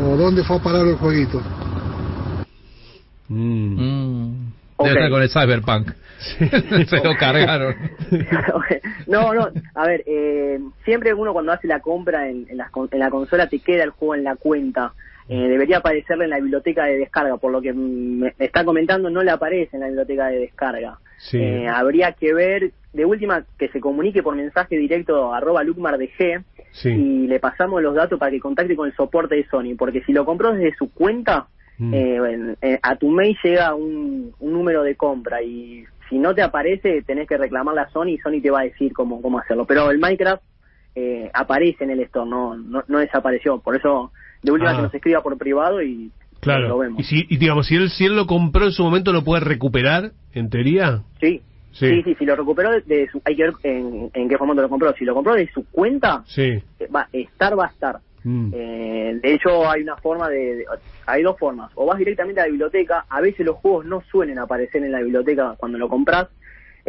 o 0.03 0.15
dónde 0.15 0.43
fue 0.43 0.57
a 0.57 0.59
parar 0.59 0.85
el 0.87 0.95
jueguito. 0.95 1.41
Mm. 3.27 3.75
Mm. 3.75 4.53
Ok. 4.77 4.87
Debe 4.87 4.99
estar 4.99 5.09
con 5.09 5.21
el 5.21 5.29
Cyberpunk. 5.29 5.91
Se 6.19 7.03
lo 7.03 7.15
cargaron. 7.19 7.75
no, 9.07 9.33
no, 9.33 9.49
a 9.75 9.87
ver, 9.87 10.03
eh, 10.05 10.59
siempre 10.83 11.13
uno 11.13 11.33
cuando 11.33 11.51
hace 11.51 11.67
la 11.67 11.79
compra 11.79 12.29
en, 12.29 12.47
en, 12.49 12.59
en 12.59 12.99
la 12.99 13.09
consola 13.09 13.47
te 13.47 13.59
queda 13.59 13.83
el 13.83 13.91
juego 13.91 14.15
en 14.15 14.23
la 14.23 14.35
cuenta. 14.35 14.93
Eh, 15.29 15.47
debería 15.47 15.77
aparecerle 15.77 16.23
en 16.25 16.31
la 16.31 16.39
biblioteca 16.39 16.85
de 16.85 16.97
descarga, 16.97 17.37
por 17.37 17.51
lo 17.51 17.61
que 17.61 17.71
me 17.71 18.33
está 18.39 18.65
comentando 18.65 19.09
no 19.09 19.21
le 19.23 19.31
aparece 19.31 19.75
en 19.75 19.81
la 19.81 19.87
biblioteca 19.87 20.27
de 20.27 20.39
descarga. 20.39 20.97
Sí. 21.19 21.37
Eh, 21.37 21.67
habría 21.67 22.13
que 22.13 22.33
ver, 22.33 22.71
de 22.93 23.05
última, 23.05 23.45
que 23.57 23.67
se 23.69 23.79
comunique 23.79 24.23
por 24.23 24.35
mensaje 24.35 24.75
directo 24.77 25.31
a 25.31 25.37
arroba 25.37 25.63
lucmardg 25.63 26.43
Sí. 26.71 26.89
y 26.89 27.27
le 27.27 27.39
pasamos 27.39 27.81
los 27.81 27.93
datos 27.95 28.19
para 28.19 28.31
que 28.31 28.39
contacte 28.39 28.75
con 28.75 28.87
el 28.87 28.95
soporte 28.95 29.35
de 29.35 29.45
Sony, 29.47 29.75
porque 29.77 30.01
si 30.03 30.13
lo 30.13 30.25
compró 30.25 30.51
desde 30.53 30.75
su 30.75 30.91
cuenta, 30.93 31.47
Mm. 31.81 31.93
eh, 31.93 32.55
eh, 32.61 32.79
a 32.83 32.95
tu 32.97 33.09
mail 33.09 33.37
llega 33.41 33.73
un, 33.73 34.33
un 34.39 34.51
número 34.51 34.83
de 34.83 34.95
compra 34.95 35.41
y 35.41 35.85
si 36.09 36.17
no 36.19 36.35
te 36.35 36.41
aparece 36.41 37.03
tenés 37.03 37.25
que 37.25 37.37
reclamarle 37.37 37.79
a 37.81 37.89
Sony 37.89 38.07
y 38.09 38.17
Sony 38.17 38.41
te 38.41 38.51
va 38.51 38.59
a 38.61 38.63
decir 38.63 38.91
cómo, 38.91 39.21
cómo 39.21 39.39
hacerlo. 39.39 39.65
Pero 39.65 39.89
el 39.89 39.97
Minecraft 39.97 40.43
eh, 40.95 41.29
aparece 41.33 41.83
en 41.83 41.91
el 41.91 41.99
store, 42.01 42.29
no, 42.29 42.55
no, 42.57 42.83
no 42.87 42.99
desapareció. 42.99 43.59
Por 43.59 43.75
eso, 43.75 44.11
de 44.43 44.51
última, 44.51 44.71
Ah. 44.71 44.75
que 44.75 44.81
nos 44.83 44.93
escriba 44.93 45.21
por 45.21 45.37
privado 45.37 45.81
y 45.81 46.05
lo 46.05 46.39
Claro. 46.41 46.77
vemos. 46.77 46.99
Y, 46.99 47.03
si, 47.03 47.25
y 47.29 47.37
digamos, 47.37 47.67
si 47.67 47.75
él, 47.75 47.89
si 47.89 48.05
él 48.05 48.15
lo 48.15 48.25
compró 48.27 48.65
en 48.65 48.71
su 48.71 48.83
momento, 48.83 49.11
¿lo 49.13 49.23
puede 49.23 49.43
recuperar, 49.43 50.11
en 50.33 50.49
teoría? 50.49 51.03
Sí. 51.19 51.41
Sí. 51.71 51.87
Sí, 51.87 52.01
sí, 52.03 52.15
si 52.15 52.25
lo 52.25 52.35
recuperó 52.35 52.71
de, 52.71 52.81
de 52.81 53.07
su, 53.11 53.21
hay 53.23 53.35
que 53.35 53.43
ver 53.43 53.53
en, 53.63 54.09
en 54.13 54.27
qué 54.27 54.37
formato 54.37 54.61
lo 54.61 54.69
compró. 54.69 54.91
Si 54.95 55.05
lo 55.05 55.13
compró 55.13 55.35
de 55.35 55.47
su 55.51 55.65
cuenta, 55.69 56.23
Sí. 56.25 56.41
eh, 56.79 56.87
va, 56.93 57.07
estar 57.13 57.57
va 57.57 57.65
a 57.65 57.69
estar. 57.69 57.99
Mm. 58.23 58.51
Eh, 58.53 59.19
de 59.21 59.33
hecho, 59.33 59.69
hay 59.69 59.83
una 59.83 59.95
forma 59.97 60.27
de, 60.29 60.55
de- 60.57 60.65
Hay 61.05 61.21
dos 61.23 61.37
formas. 61.37 61.71
O 61.75 61.85
vas 61.85 61.97
directamente 61.99 62.41
a 62.41 62.45
la 62.45 62.49
biblioteca. 62.49 63.05
A 63.07 63.21
veces 63.21 63.45
los 63.45 63.55
juegos 63.57 63.85
no 63.85 64.01
suelen 64.11 64.39
aparecer 64.39 64.83
en 64.83 64.91
la 64.91 64.99
biblioteca 65.01 65.55
cuando 65.57 65.77
lo 65.77 65.87
compras. 65.87 66.27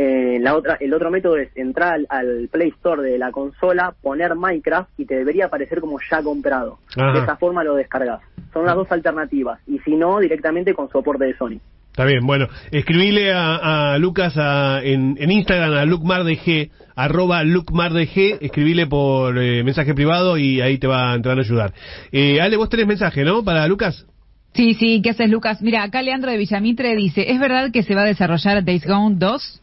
Eh, 0.02 0.38
la 0.40 0.56
otra, 0.56 0.78
el 0.80 0.94
otro 0.94 1.10
método 1.10 1.36
es 1.36 1.54
entrar 1.54 1.92
al, 1.92 2.06
al 2.08 2.48
Play 2.50 2.70
Store 2.70 3.02
de 3.02 3.18
la 3.18 3.30
consola, 3.30 3.94
poner 4.00 4.34
Minecraft 4.34 4.88
y 4.98 5.04
te 5.04 5.14
debería 5.14 5.46
aparecer 5.46 5.80
como 5.80 5.98
ya 6.10 6.22
comprado. 6.22 6.78
Ajá. 6.96 7.12
De 7.12 7.18
esa 7.18 7.36
forma 7.36 7.62
lo 7.64 7.74
descargas. 7.74 8.22
Son 8.54 8.64
las 8.64 8.76
dos 8.76 8.90
alternativas. 8.90 9.60
Y 9.66 9.78
si 9.80 9.96
no, 9.96 10.18
directamente 10.18 10.72
con 10.72 10.88
soporte 10.88 11.26
de 11.26 11.36
Sony. 11.36 11.60
Está 11.90 12.06
bien, 12.06 12.24
bueno, 12.24 12.46
escribile 12.70 13.30
a, 13.32 13.92
a 13.92 13.98
Lucas 13.98 14.32
a, 14.38 14.80
en, 14.82 15.18
en, 15.20 15.30
Instagram 15.30 15.74
a 15.74 15.84
lucmardg, 15.84 16.70
arroba 16.96 17.42
lucmardg, 17.44 18.38
escribile 18.40 18.86
por 18.86 19.36
eh, 19.36 19.62
mensaje 19.64 19.92
privado 19.92 20.38
y 20.38 20.62
ahí 20.62 20.78
te 20.78 20.86
va 20.86 21.12
a 21.12 21.14
entrar 21.14 21.36
a 21.36 21.42
ayudar. 21.42 21.74
Eh, 22.10 22.40
Ale, 22.40 22.56
vos 22.56 22.70
tenés 22.70 22.86
mensaje, 22.86 23.22
¿no? 23.22 23.44
Para 23.44 23.66
Lucas. 23.66 24.06
Sí, 24.54 24.72
sí, 24.74 25.02
¿qué 25.02 25.10
haces, 25.10 25.28
Lucas? 25.28 25.60
Mira, 25.60 25.82
acá 25.82 26.00
Leandro 26.00 26.30
de 26.30 26.38
Villamitre 26.38 26.96
dice, 26.96 27.30
¿es 27.30 27.38
verdad 27.38 27.70
que 27.70 27.82
se 27.82 27.94
va 27.94 28.02
a 28.02 28.06
desarrollar 28.06 28.64
Days 28.64 28.86
Gone 28.86 29.16
2? 29.18 29.60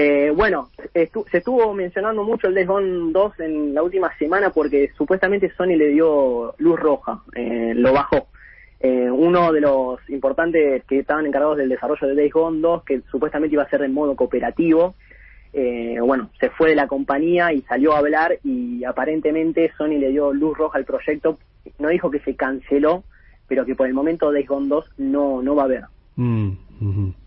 Eh, 0.00 0.30
bueno, 0.30 0.70
se 0.94 1.38
estuvo 1.38 1.74
mencionando 1.74 2.22
mucho 2.22 2.46
el 2.46 2.54
Days 2.54 2.68
Gone 2.68 3.10
2 3.10 3.40
en 3.40 3.74
la 3.74 3.82
última 3.82 4.16
semana 4.16 4.50
porque 4.50 4.92
supuestamente 4.96 5.52
Sony 5.56 5.74
le 5.76 5.88
dio 5.88 6.54
luz 6.58 6.78
roja, 6.78 7.20
eh, 7.34 7.72
lo 7.74 7.92
bajó. 7.92 8.28
Eh, 8.78 9.10
uno 9.10 9.52
de 9.52 9.60
los 9.60 9.98
importantes 10.08 10.84
que 10.84 11.00
estaban 11.00 11.26
encargados 11.26 11.56
del 11.56 11.68
desarrollo 11.68 12.06
de 12.06 12.14
Days 12.14 12.32
Gone 12.32 12.60
2, 12.60 12.84
que 12.84 13.00
supuestamente 13.10 13.56
iba 13.56 13.64
a 13.64 13.70
ser 13.70 13.82
en 13.82 13.92
modo 13.92 14.14
cooperativo, 14.14 14.94
eh, 15.52 15.96
bueno, 16.00 16.30
se 16.38 16.50
fue 16.50 16.68
de 16.68 16.76
la 16.76 16.86
compañía 16.86 17.52
y 17.52 17.62
salió 17.62 17.94
a 17.94 17.98
hablar 17.98 18.38
y 18.44 18.84
aparentemente 18.84 19.72
Sony 19.76 19.98
le 19.98 20.10
dio 20.10 20.32
luz 20.32 20.56
roja 20.56 20.78
al 20.78 20.84
proyecto. 20.84 21.40
No 21.80 21.88
dijo 21.88 22.08
que 22.08 22.20
se 22.20 22.36
canceló, 22.36 23.02
pero 23.48 23.66
que 23.66 23.74
por 23.74 23.88
el 23.88 23.94
momento 23.94 24.30
Days 24.30 24.46
Gone 24.46 24.68
2 24.68 24.92
no, 24.98 25.42
no 25.42 25.56
va 25.56 25.62
a 25.62 25.64
haber. 25.64 25.84
Mm, 26.14 26.50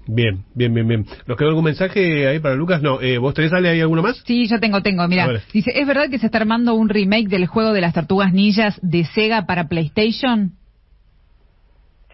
bien, 0.07 0.43
bien, 0.55 0.73
bien, 0.73 0.87
bien. 0.87 1.05
¿Nos 1.27 1.37
quedó 1.37 1.49
algún 1.49 1.65
mensaje 1.65 2.27
ahí 2.27 2.39
para 2.39 2.55
Lucas? 2.55 2.81
No, 2.81 3.01
eh, 3.01 3.17
¿vos 3.17 3.33
tenés, 3.33 3.53
Ale, 3.53 3.69
ahí 3.69 3.81
alguno 3.81 4.01
más? 4.01 4.21
Sí, 4.25 4.47
yo 4.47 4.59
tengo, 4.59 4.81
tengo, 4.81 5.07
mira. 5.07 5.27
Dice, 5.53 5.71
¿es 5.73 5.87
verdad 5.87 6.09
que 6.09 6.19
se 6.19 6.27
está 6.27 6.39
armando 6.39 6.73
un 6.73 6.89
remake 6.89 7.27
del 7.27 7.47
juego 7.47 7.73
de 7.73 7.81
las 7.81 7.93
tortugas 7.93 8.33
ninjas 8.33 8.79
de 8.81 9.05
Sega 9.05 9.45
para 9.45 9.67
PlayStation? 9.67 10.51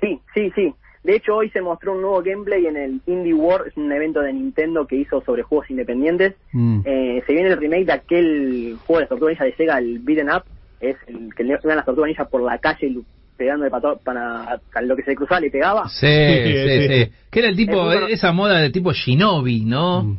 Sí, 0.01 0.19
sí, 0.33 0.51
sí. 0.55 0.73
De 1.03 1.15
hecho, 1.15 1.35
hoy 1.35 1.49
se 1.51 1.61
mostró 1.61 1.93
un 1.93 2.01
nuevo 2.01 2.21
gameplay 2.21 2.65
en 2.65 2.75
el 2.75 3.01
Indie 3.05 3.33
World, 3.33 3.67
es 3.67 3.77
un 3.77 3.89
evento 3.91 4.19
de 4.19 4.33
Nintendo 4.33 4.85
que 4.85 4.97
hizo 4.97 5.21
sobre 5.21 5.41
juegos 5.41 5.69
independientes. 5.69 6.35
Mm. 6.51 6.81
Eh, 6.83 7.23
se 7.25 7.33
viene 7.33 7.49
el 7.49 7.57
remake 7.57 7.85
de 7.85 7.93
aquel 7.93 8.77
juego 8.85 8.97
de 8.97 9.01
las 9.03 9.09
tortugas 9.09 9.31
ninjas 9.31 9.47
de 9.47 9.55
Sega, 9.55 9.77
el 9.77 9.99
Beaten 9.99 10.29
Up, 10.29 10.43
es 10.81 10.97
el 11.07 11.33
que 11.33 11.43
le 11.43 11.57
dan 11.63 11.77
las 11.77 11.85
tortugas 11.85 12.09
ninjas 12.09 12.27
por 12.27 12.41
la 12.41 12.57
calle 12.57 12.87
y 12.87 13.03
pegando 13.37 13.63
de 13.63 13.71
pato 13.71 13.99
para 14.03 14.59
lo 14.81 14.95
que 14.95 15.03
se 15.03 15.15
cruzaba 15.15 15.41
le 15.41 15.51
pegaba. 15.51 15.87
Sí, 15.87 16.07
sí, 16.07 16.87
sí. 16.87 17.11
Que 17.29 17.39
era 17.39 17.49
el 17.49 17.55
tipo, 17.55 17.91
esa 17.91 18.31
moda 18.31 18.59
de 18.59 18.69
tipo 18.71 18.91
Shinobi, 18.91 19.63
¿no? 19.63 20.03
Mm. 20.03 20.17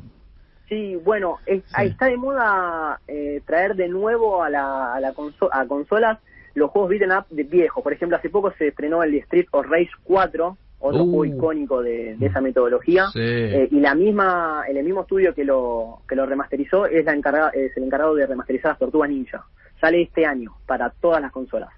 Sí, 0.68 0.96
bueno, 0.96 1.38
ahí 1.72 1.88
está 1.88 2.06
de 2.06 2.18
moda 2.18 3.00
eh, 3.08 3.40
traer 3.46 3.74
de 3.74 3.88
nuevo 3.88 4.42
a 4.42 4.50
la, 4.50 4.94
a 4.94 5.00
la 5.00 5.14
a 5.52 5.66
consolas 5.66 6.18
los 6.58 6.70
juegos 6.70 6.90
beaten 6.90 7.12
up 7.12 7.24
de 7.30 7.44
viejo. 7.44 7.82
Por 7.82 7.92
ejemplo, 7.92 8.18
hace 8.18 8.28
poco 8.28 8.52
se 8.58 8.68
estrenó 8.68 9.02
el 9.02 9.14
Street 9.14 9.46
of 9.52 9.66
Rage 9.66 9.90
4, 10.04 10.56
otro 10.80 11.04
juego 11.04 11.20
uh. 11.20 11.24
icónico 11.24 11.82
de, 11.82 12.16
esa 12.20 12.40
metodología. 12.40 13.06
Eh, 13.14 13.68
y 13.70 13.80
la 13.80 13.94
misma, 13.94 14.64
el 14.68 14.84
mismo 14.84 15.02
estudio 15.02 15.34
que 15.34 15.44
lo 15.44 16.00
que 16.08 16.16
lo 16.16 16.26
remasterizó 16.26 16.86
es, 16.86 17.04
la 17.04 17.14
encarga, 17.14 17.48
es 17.50 17.74
el 17.76 17.84
encargado 17.84 18.14
de 18.14 18.26
remasterizar 18.26 18.72
las 18.72 18.78
Tortugas 18.78 19.08
Ninja. 19.08 19.44
Sale 19.80 20.02
este 20.02 20.26
año 20.26 20.52
para 20.66 20.90
todas 20.90 21.22
las 21.22 21.32
consolas. 21.32 21.70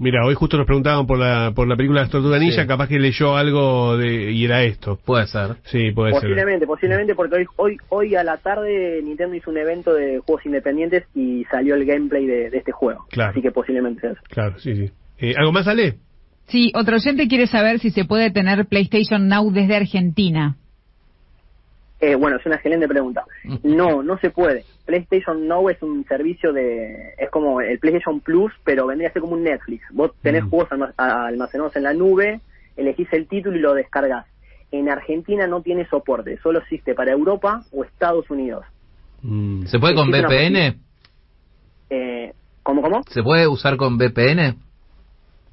Mira, 0.00 0.24
hoy 0.24 0.34
justo 0.34 0.56
nos 0.56 0.64
preguntaban 0.64 1.06
por 1.06 1.18
la, 1.18 1.52
por 1.54 1.68
la 1.68 1.76
película 1.76 2.02
de 2.02 2.08
Tortuga 2.08 2.38
Ninja, 2.38 2.66
capaz 2.66 2.88
que 2.88 2.98
leyó 2.98 3.36
algo 3.36 3.98
de, 3.98 4.32
y 4.32 4.46
era 4.46 4.62
esto. 4.62 4.96
Puede 4.96 5.26
ser. 5.26 5.56
Sí, 5.64 5.90
puede 5.90 6.12
ser. 6.12 6.22
Posiblemente, 6.22 6.66
posiblemente, 6.66 7.14
porque 7.14 7.36
hoy, 7.36 7.46
hoy, 7.56 7.76
hoy 7.90 8.14
a 8.14 8.24
la 8.24 8.38
tarde 8.38 9.02
Nintendo 9.04 9.36
hizo 9.36 9.50
un 9.50 9.58
evento 9.58 9.92
de 9.92 10.20
juegos 10.20 10.46
independientes 10.46 11.04
y 11.14 11.44
salió 11.50 11.74
el 11.74 11.84
gameplay 11.84 12.24
de, 12.24 12.46
este 12.46 12.72
juego. 12.72 13.04
Claro. 13.10 13.32
Así 13.32 13.42
que 13.42 13.50
posiblemente 13.50 14.00
sea 14.00 14.12
eso. 14.12 14.22
Claro, 14.30 14.58
sí, 14.58 14.74
sí. 14.74 14.90
Eh, 15.18 15.34
¿Algo 15.36 15.52
más, 15.52 15.68
Ale? 15.68 15.96
Sí, 16.48 16.72
otro 16.74 16.96
oyente 16.96 17.28
quiere 17.28 17.46
saber 17.46 17.78
si 17.78 17.90
se 17.90 18.06
puede 18.06 18.30
tener 18.30 18.64
PlayStation 18.64 19.28
Now 19.28 19.52
desde 19.52 19.76
Argentina. 19.76 20.56
Eh, 22.00 22.14
bueno, 22.14 22.38
es 22.38 22.46
una 22.46 22.54
excelente 22.54 22.88
pregunta. 22.88 23.24
No, 23.62 24.02
no 24.02 24.18
se 24.18 24.30
puede. 24.30 24.64
PlayStation 24.90 25.46
Now 25.46 25.70
es 25.70 25.80
un 25.82 26.04
servicio 26.06 26.52
de... 26.52 27.14
es 27.16 27.30
como 27.30 27.60
el 27.60 27.78
PlayStation 27.78 28.18
Plus, 28.18 28.52
pero 28.64 28.88
vendría 28.88 29.08
a 29.08 29.12
ser 29.12 29.22
como 29.22 29.34
un 29.34 29.44
Netflix. 29.44 29.84
Vos 29.92 30.10
tenés 30.20 30.44
mm. 30.44 30.50
juegos 30.50 30.68
almacenados 30.96 31.76
en 31.76 31.84
la 31.84 31.94
nube, 31.94 32.40
elegís 32.76 33.06
el 33.12 33.28
título 33.28 33.56
y 33.56 33.60
lo 33.60 33.74
descargas. 33.74 34.26
En 34.72 34.88
Argentina 34.88 35.46
no 35.46 35.62
tiene 35.62 35.86
soporte, 35.86 36.38
solo 36.42 36.58
existe 36.58 36.94
para 36.94 37.12
Europa 37.12 37.62
o 37.70 37.84
Estados 37.84 38.28
Unidos. 38.30 38.64
Mm. 39.22 39.66
¿Se 39.66 39.78
puede 39.78 39.94
con 39.94 40.10
VPN? 40.10 40.80
Eh, 41.90 42.32
¿Cómo, 42.64 42.82
cómo? 42.82 43.02
¿Se 43.10 43.22
puede 43.22 43.46
usar 43.46 43.76
con 43.76 43.96
VPN? 43.96 44.56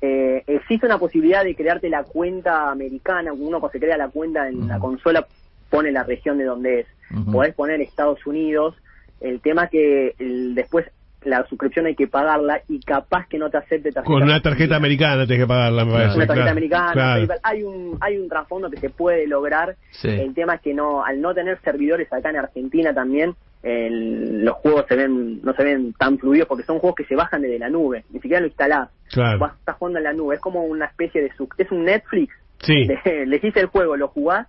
Eh, 0.02 0.44
existe 0.48 0.88
una 0.88 0.98
posibilidad 0.98 1.44
de 1.44 1.56
crearte 1.56 1.90
la 1.90 2.04
cuenta 2.04 2.72
americana, 2.72 3.34
uno 3.34 3.60
cuando 3.60 3.72
se 3.72 3.80
crea 3.80 3.98
la 3.98 4.10
cuenta 4.10 4.48
en 4.48 4.68
la 4.68 4.80
mm. 4.80 4.82
consola 4.82 5.28
pone 5.70 5.92
la 5.92 6.04
región 6.04 6.40
de 6.40 6.46
donde 6.46 6.80
es. 6.80 6.88
Podés 7.32 7.54
poner 7.54 7.82
Estados 7.82 8.26
Unidos. 8.26 8.76
El 9.22 9.42
tema 9.42 9.68
que 9.68 10.16
después 10.20 10.86
la 11.24 11.46
suscripción 11.48 11.86
hay 11.88 11.96
que 11.96 12.08
pagarla 12.08 12.62
y 12.68 12.80
capaz 12.80 13.28
que 13.28 13.38
no 13.38 13.50
te 13.50 13.58
acepte 13.58 13.92
tarjeta. 13.92 14.14
Con 14.14 14.24
una 14.24 14.42
tarjeta 14.42 14.76
americana 14.76 15.26
tienes 15.26 15.44
que 15.44 15.48
pagarla, 15.48 15.86
me 15.86 15.92
parece. 15.92 16.16
Una 16.16 16.28
tarjeta 16.28 16.52
americana. 16.52 17.28
Hay 17.44 17.64
un 17.64 17.98
hay 18.00 18.18
un 18.18 18.30
trasfondo 18.30 18.70
que 18.70 18.78
se 18.78 18.90
puede 18.90 19.28
lograr. 19.28 19.76
El 20.04 20.34
tema 20.34 20.56
es 20.56 20.62
que 20.62 20.74
no 20.74 21.04
al 21.04 21.22
no 21.22 21.34
tener 21.34 21.60
servidores 21.62 22.12
acá 22.12 22.30
en 22.30 22.38
Argentina 22.38 22.94
también 22.94 23.36
los 23.64 24.56
juegos 24.58 24.86
se 24.88 24.96
ven 24.96 25.42
no 25.42 25.54
se 25.54 25.64
ven 25.64 25.94
tan 25.94 26.18
fluidos 26.18 26.48
porque 26.48 26.64
son 26.64 26.80
juegos 26.80 26.96
que 26.96 27.06
se 27.06 27.16
bajan 27.16 27.42
desde 27.42 27.60
la 27.60 27.70
nube, 27.70 28.06
ni 28.12 28.20
siquiera 28.20 28.40
lo 28.40 28.48
instalás. 28.48 28.90
Claro. 29.12 29.40
Vas, 29.40 29.54
estás 29.58 29.76
jugando 29.76 30.00
en 30.00 30.04
la 30.04 30.14
nube, 30.14 30.36
es 30.36 30.42
como 30.42 30.64
una 30.64 30.86
especie 30.86 31.22
de 31.22 31.32
es 31.58 31.72
un 31.72 31.84
Netflix. 31.84 32.34
Sí. 32.60 32.88
De, 32.88 33.00
elegís 33.24 33.56
el 33.58 33.68
juego, 33.68 33.98
lo 33.98 34.08
jugás 34.08 34.48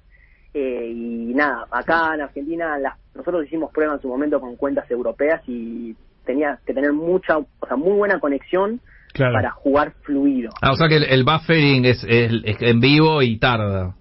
eh, 0.54 0.92
y 0.94 1.34
nada, 1.34 1.66
acá 1.70 2.14
en 2.14 2.22
Argentina 2.22 2.76
nosotros 3.14 3.44
hicimos 3.46 3.72
pruebas 3.72 3.96
en 3.96 4.02
su 4.02 4.08
momento 4.08 4.40
con 4.40 4.56
cuentas 4.56 4.90
europeas 4.90 5.42
y 5.46 5.94
tenía 6.24 6.58
que 6.66 6.74
tener 6.74 6.92
mucha, 6.92 7.38
o 7.38 7.66
sea, 7.66 7.76
muy 7.76 7.96
buena 7.96 8.18
conexión 8.20 8.80
para 9.14 9.50
jugar 9.50 9.92
fluido. 10.02 10.50
Ah, 10.60 10.72
o 10.72 10.76
sea 10.76 10.88
que 10.88 10.96
el, 10.96 11.24
buffering 11.24 11.84
es, 11.84 12.04
en 12.08 12.80
vivo 12.80 13.22
y 13.22 13.38
tarda. 13.38 13.94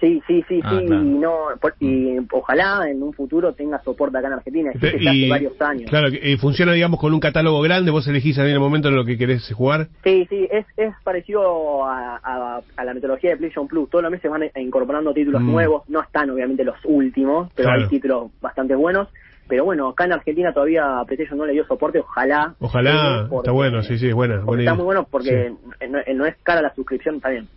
Sí, 0.00 0.22
sí, 0.26 0.44
sí, 0.46 0.60
ah, 0.62 0.70
sí, 0.78 0.84
y, 0.84 0.88
no, 0.88 1.34
y 1.80 2.18
ojalá 2.30 2.88
en 2.88 3.02
un 3.02 3.14
futuro 3.14 3.54
tenga 3.54 3.82
soporte 3.82 4.18
acá 4.18 4.26
en 4.26 4.34
Argentina, 4.34 4.70
existe 4.74 5.08
hace 5.08 5.28
varios 5.28 5.60
años. 5.60 5.88
Claro, 5.88 6.08
y 6.08 6.36
funciona, 6.36 6.72
digamos, 6.72 7.00
con 7.00 7.14
un 7.14 7.20
catálogo 7.20 7.62
grande, 7.62 7.90
vos 7.90 8.06
elegís 8.06 8.36
en 8.36 8.46
el 8.46 8.60
momento 8.60 8.88
en 8.88 8.96
lo 8.96 9.06
que 9.06 9.16
querés 9.16 9.50
jugar. 9.54 9.88
Sí, 10.04 10.26
sí, 10.28 10.46
es, 10.50 10.66
es 10.76 10.94
parecido 11.02 11.86
a, 11.86 12.16
a, 12.16 12.84
la 12.84 12.94
metodología 12.94 13.30
de 13.30 13.36
PlayStation 13.38 13.68
Plus, 13.68 13.88
todos 13.88 14.02
los 14.02 14.12
meses 14.12 14.30
van 14.30 14.42
incorporando 14.56 15.14
títulos 15.14 15.40
mm. 15.40 15.50
nuevos, 15.50 15.88
no 15.88 16.02
están 16.02 16.28
obviamente 16.28 16.62
los 16.62 16.76
últimos, 16.84 17.50
pero 17.54 17.70
hay 17.70 17.88
títulos 17.88 18.30
bastante 18.40 18.74
buenos. 18.74 19.08
Pero 19.48 19.64
bueno, 19.64 19.90
acá 19.90 20.06
en 20.06 20.12
Argentina 20.12 20.52
todavía 20.52 20.84
PlayStation 21.06 21.38
no 21.38 21.46
le 21.46 21.52
dio 21.52 21.64
soporte, 21.66 22.00
ojalá. 22.00 22.56
Ojalá, 22.58 23.28
está 23.32 23.52
bueno, 23.52 23.80
sí, 23.82 23.96
sí, 23.96 24.08
es 24.08 24.14
buena. 24.14 24.42
Está 24.58 24.74
muy 24.74 24.84
bueno 24.84 25.06
porque 25.08 25.52
no, 25.88 25.98
no, 26.14 26.26
es 26.26 26.34
cara 26.42 26.60
la 26.60 26.74
suscripción, 26.74 27.16
está 27.16 27.30
bien 27.30 27.48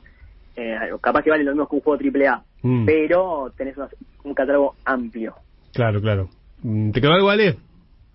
eh, 0.60 0.78
capaz 1.02 1.24
que 1.24 1.30
vale 1.30 1.44
lo 1.44 1.52
mismo 1.52 1.68
que 1.68 1.76
un 1.76 1.82
juego 1.82 2.02
AAA, 2.04 2.44
mm. 2.64 2.86
pero 2.86 3.52
tenés 3.58 3.76
un 4.24 4.34
catálogo 4.34 4.76
amplio. 4.86 5.36
Claro, 5.74 6.02
claro. 6.02 6.30
Mm, 6.64 6.92
¿Te 6.92 7.02
quedó 7.02 7.14
algo, 7.14 7.30
Ale? 7.30 7.56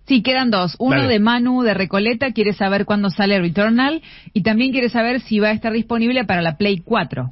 Sí, 0.05 0.21
quedan 0.21 0.51
dos. 0.51 0.75
Uno 0.77 1.07
de 1.07 1.19
Manu 1.19 1.63
de 1.63 1.73
Recoleta 1.73 2.31
quiere 2.31 2.53
saber 2.53 2.85
cuándo 2.85 3.09
sale 3.09 3.39
Returnal 3.39 4.03
y 4.33 4.43
también 4.43 4.71
quiere 4.71 4.89
saber 4.89 5.19
si 5.21 5.39
va 5.39 5.47
a 5.47 5.53
estar 5.53 5.73
disponible 5.73 6.25
para 6.25 6.43
la 6.43 6.57
Play 6.57 6.77
4. 6.85 7.31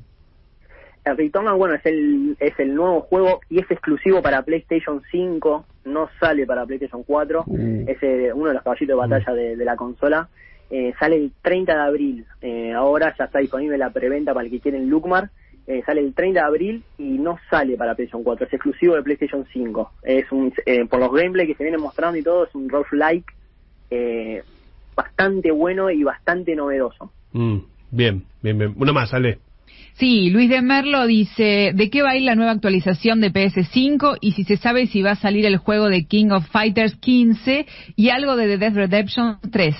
El 1.05 1.17
Returnal, 1.17 1.55
bueno, 1.55 1.75
es 1.75 1.85
el, 1.85 2.35
es 2.39 2.57
el 2.59 2.73
nuevo 2.73 3.01
juego 3.01 3.41
y 3.49 3.59
es 3.59 3.69
exclusivo 3.69 4.23
para 4.23 4.41
PlayStation 4.41 5.03
5, 5.11 5.65
no 5.85 6.09
sale 6.19 6.47
para 6.47 6.65
PlayStation 6.65 7.03
4, 7.03 7.43
uh. 7.45 7.85
es 7.87 8.01
eh, 8.01 8.31
uno 8.33 8.47
de 8.47 8.53
los 8.55 8.63
caballitos 8.63 8.87
de 8.87 8.95
batalla 8.95 9.33
de, 9.33 9.55
de 9.55 9.65
la 9.65 9.75
consola. 9.75 10.29
Eh, 10.69 10.93
sale 10.99 11.17
el 11.17 11.31
30 11.41 11.73
de 11.73 11.81
abril. 11.81 12.25
Eh, 12.41 12.73
ahora 12.73 13.13
ya 13.17 13.25
está 13.25 13.39
disponible 13.39 13.77
la 13.77 13.91
preventa 13.91 14.33
para 14.33 14.45
el 14.45 14.51
que 14.51 14.59
quiere 14.59 14.77
en 14.77 14.89
Lucmar. 14.89 15.29
Eh, 15.65 15.81
sale 15.85 16.01
el 16.01 16.13
30 16.13 16.41
de 16.41 16.45
abril 16.45 16.83
y 16.97 17.17
no 17.19 17.37
sale 17.49 17.77
para 17.77 17.95
PlayStation 17.95 18.23
4, 18.23 18.47
es 18.47 18.53
exclusivo 18.53 18.95
de 18.95 19.03
PlayStation 19.03 19.45
5. 19.53 19.91
Es 20.03 20.29
un, 20.31 20.53
por 20.89 20.99
los 20.99 21.13
gameplay 21.13 21.47
que 21.47 21.55
se 21.55 21.63
vienen 21.63 21.79
mostrando 21.79 22.17
y 22.17 22.23
todo, 22.23 22.45
es 22.45 22.53
un 22.53 22.67
roguelike 22.67 23.25
like 23.89 24.43
bastante 24.95 25.51
bueno 25.51 25.89
y 25.89 26.03
bastante 26.03 26.55
novedoso. 26.55 27.11
Mm, 27.31 27.59
bien, 27.91 28.25
bien, 28.41 28.57
bien. 28.57 28.73
Uno 28.77 28.93
más, 28.93 29.09
sale. 29.09 29.39
Sí, 29.93 30.31
Luis 30.31 30.49
de 30.49 30.61
Merlo 30.61 31.05
dice, 31.05 31.71
¿de 31.73 31.89
qué 31.89 32.01
va 32.01 32.11
a 32.11 32.17
ir 32.17 32.23
la 32.23 32.35
nueva 32.35 32.51
actualización 32.51 33.21
de 33.21 33.31
PS5 33.31 34.17
y 34.21 34.31
si 34.31 34.43
se 34.43 34.57
sabe 34.57 34.87
si 34.87 35.03
va 35.03 35.11
a 35.11 35.15
salir 35.15 35.45
el 35.45 35.57
juego 35.57 35.87
de 35.87 36.05
King 36.05 36.31
of 36.31 36.47
Fighters 36.49 36.95
15 36.95 37.67
y 37.95 38.09
algo 38.09 38.35
de 38.35 38.47
The 38.47 38.57
Death 38.57 38.75
Redemption 38.75 39.37
3? 39.51 39.75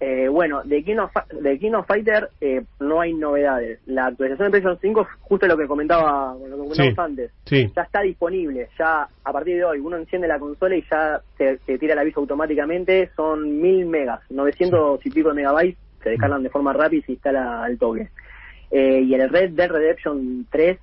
Eh, 0.00 0.28
bueno, 0.28 0.62
de 0.62 0.84
King 0.84 0.98
of, 0.98 1.10
de 1.32 1.58
King 1.58 1.72
of 1.72 1.86
Fighter 1.86 2.30
eh, 2.40 2.62
no 2.78 3.00
hay 3.00 3.14
novedades. 3.14 3.80
La 3.86 4.06
actualización 4.06 4.46
de 4.46 4.60
PlayStation 4.60 4.80
5 4.80 5.00
es 5.00 5.08
justo 5.22 5.46
lo 5.48 5.56
que 5.56 5.66
comentaba, 5.66 6.34
lo 6.34 6.44
que 6.44 6.62
comentábamos 6.62 6.98
antes. 6.98 7.32
Ya 7.50 7.82
está 7.82 8.02
disponible. 8.02 8.68
Ya 8.78 9.08
a 9.24 9.32
partir 9.32 9.56
de 9.56 9.64
hoy 9.64 9.80
uno 9.80 9.96
enciende 9.96 10.28
la 10.28 10.38
consola 10.38 10.76
y 10.76 10.84
ya 10.88 11.20
se, 11.36 11.78
tira 11.78 11.94
el 11.94 11.98
aviso 11.98 12.20
automáticamente. 12.20 13.10
Son 13.16 13.60
1000 13.60 13.86
megas, 13.86 14.20
900 14.30 15.04
y 15.04 15.10
pico 15.10 15.30
de 15.30 15.34
megabytes. 15.34 15.78
Se 16.02 16.10
descargan 16.10 16.44
de 16.44 16.50
forma 16.50 16.72
rápida 16.72 17.00
y 17.00 17.02
se 17.02 17.12
instala 17.12 17.64
al 17.64 17.76
toque. 17.76 18.08
Eh, 18.70 19.00
y 19.00 19.14
el 19.14 19.28
Red 19.28 19.50
Dead 19.50 19.68
Redemption 19.68 20.46
3, 20.48 20.78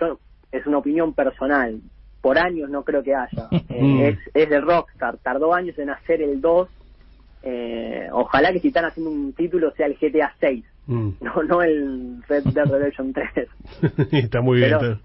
yo 0.00 0.18
es 0.52 0.66
una 0.66 0.78
opinión 0.78 1.12
personal. 1.12 1.80
Por 2.22 2.38
años 2.38 2.70
no 2.70 2.82
creo 2.82 3.02
que 3.02 3.14
haya. 3.14 3.48
Eh, 3.68 4.08
es, 4.10 4.18
es 4.34 4.48
de 4.48 4.60
Rockstar. 4.60 5.18
Tardó 5.18 5.52
años 5.52 5.76
en 5.78 5.90
hacer 5.90 6.22
el 6.22 6.40
2. 6.40 6.68
Eh, 7.46 8.08
ojalá 8.12 8.52
que 8.52 8.60
si 8.60 8.68
están 8.68 8.86
haciendo 8.86 9.10
un 9.10 9.32
título 9.34 9.70
sea 9.76 9.86
el 9.86 9.96
GTA 10.00 10.32
6. 10.40 10.64
Mm. 10.86 11.08
No, 11.20 11.42
no 11.42 11.62
el 11.62 12.22
Red 12.28 12.44
Dead 12.44 12.66
Redemption 12.66 13.12
3. 13.12 13.48
está 14.12 14.40
muy 14.40 14.58
bien. 14.58 14.76
Pero- 14.78 14.98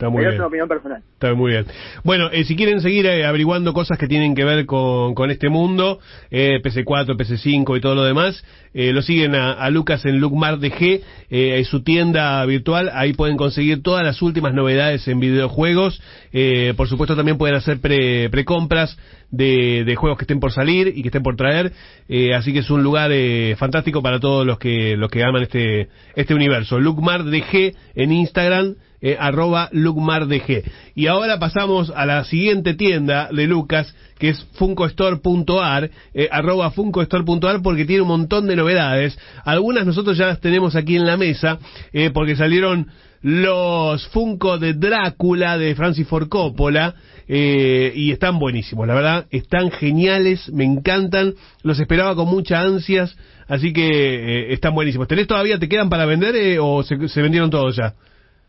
está, 0.00 0.08
muy 0.08 0.20
Pero 0.20 0.30
bien. 0.30 0.32
es 0.32 0.38
una 0.38 0.46
opinión 0.46 0.68
personal. 0.68 1.02
Está 1.12 1.34
muy 1.34 1.52
bien. 1.52 1.66
Bueno, 2.04 2.30
eh, 2.32 2.44
si 2.44 2.56
quieren 2.56 2.80
seguir 2.80 3.06
eh, 3.06 3.26
averiguando 3.26 3.72
cosas 3.74 3.98
que 3.98 4.08
tienen 4.08 4.34
que 4.34 4.44
ver 4.44 4.64
con, 4.64 5.14
con 5.14 5.30
este 5.30 5.48
mundo, 5.50 6.00
eh, 6.30 6.60
PC4, 6.62 7.16
PC5 7.16 7.76
y 7.76 7.80
todo 7.80 7.94
lo 7.94 8.04
demás, 8.04 8.42
eh, 8.72 8.92
lo 8.92 9.02
siguen 9.02 9.34
a, 9.34 9.52
a 9.52 9.68
Lucas 9.70 10.04
en 10.06 10.18
Lucmar 10.20 10.58
DG, 10.60 11.02
eh, 11.30 11.58
en 11.58 11.64
su 11.64 11.82
tienda 11.82 12.44
virtual, 12.46 12.90
ahí 12.94 13.12
pueden 13.12 13.36
conseguir 13.36 13.82
todas 13.82 14.04
las 14.04 14.22
últimas 14.22 14.54
novedades 14.54 15.06
en 15.08 15.20
videojuegos, 15.20 16.00
eh, 16.32 16.72
por 16.76 16.88
supuesto 16.88 17.16
también 17.16 17.36
pueden 17.36 17.56
hacer 17.56 17.80
pre, 17.80 18.30
precompras 18.30 18.96
de, 19.30 19.84
de 19.84 19.96
juegos 19.96 20.18
que 20.18 20.24
estén 20.24 20.40
por 20.40 20.52
salir 20.52 20.92
y 20.94 21.02
que 21.02 21.08
estén 21.08 21.22
por 21.22 21.36
traer, 21.36 21.72
eh, 22.08 22.34
así 22.34 22.52
que 22.52 22.60
es 22.60 22.70
un 22.70 22.82
lugar 22.82 23.10
eh, 23.12 23.56
fantástico 23.58 24.02
para 24.02 24.20
todos 24.20 24.46
los 24.46 24.58
que, 24.58 24.96
los 24.96 25.10
que 25.10 25.24
aman 25.24 25.42
este, 25.42 25.88
este 26.14 26.34
universo. 26.34 26.78
Lucmar 26.78 27.24
DG 27.24 27.74
en 27.96 28.12
Instagram, 28.12 28.76
eh, 29.00 29.16
arroba 29.18 29.68
lucmardg. 29.72 30.64
Y 30.94 31.06
ahora 31.06 31.38
pasamos 31.38 31.92
a 31.94 32.06
la 32.06 32.24
siguiente 32.24 32.74
tienda 32.74 33.28
de 33.32 33.46
Lucas, 33.46 33.94
que 34.18 34.30
es 34.30 34.46
funcostore.ar, 34.54 35.90
eh, 36.14 36.28
arroba 36.30 36.70
funcostore.ar, 36.70 37.62
porque 37.62 37.84
tiene 37.84 38.02
un 38.02 38.08
montón 38.08 38.46
de 38.46 38.56
novedades. 38.56 39.18
Algunas 39.44 39.86
nosotros 39.86 40.18
ya 40.18 40.26
las 40.26 40.40
tenemos 40.40 40.76
aquí 40.76 40.96
en 40.96 41.06
la 41.06 41.16
mesa, 41.16 41.58
eh, 41.92 42.10
porque 42.12 42.36
salieron 42.36 42.88
los 43.22 44.06
Funko 44.08 44.58
de 44.58 44.72
Drácula 44.74 45.58
de 45.58 45.74
Francis 45.74 46.08
Ford 46.08 46.28
Coppola, 46.28 46.94
eh, 47.32 47.92
y 47.94 48.10
están 48.10 48.40
buenísimos, 48.40 48.88
la 48.88 48.94
verdad, 48.94 49.26
están 49.30 49.70
geniales, 49.70 50.50
me 50.52 50.64
encantan, 50.64 51.34
los 51.62 51.78
esperaba 51.78 52.16
con 52.16 52.26
muchas 52.26 52.64
ansias, 52.64 53.16
así 53.46 53.72
que 53.72 53.86
eh, 53.86 54.52
están 54.52 54.74
buenísimos. 54.74 55.06
¿Tenés 55.06 55.28
todavía, 55.28 55.56
te 55.56 55.68
quedan 55.68 55.88
para 55.88 56.06
vender 56.06 56.34
eh, 56.34 56.58
o 56.58 56.82
se, 56.82 57.08
se 57.08 57.22
vendieron 57.22 57.48
todos 57.48 57.76
ya? 57.76 57.94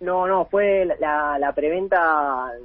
No, 0.02 0.26
no, 0.28 0.46
fue 0.46 0.86
la- 1.00 1.38
la, 1.40 1.54
preventa, 1.54 2.00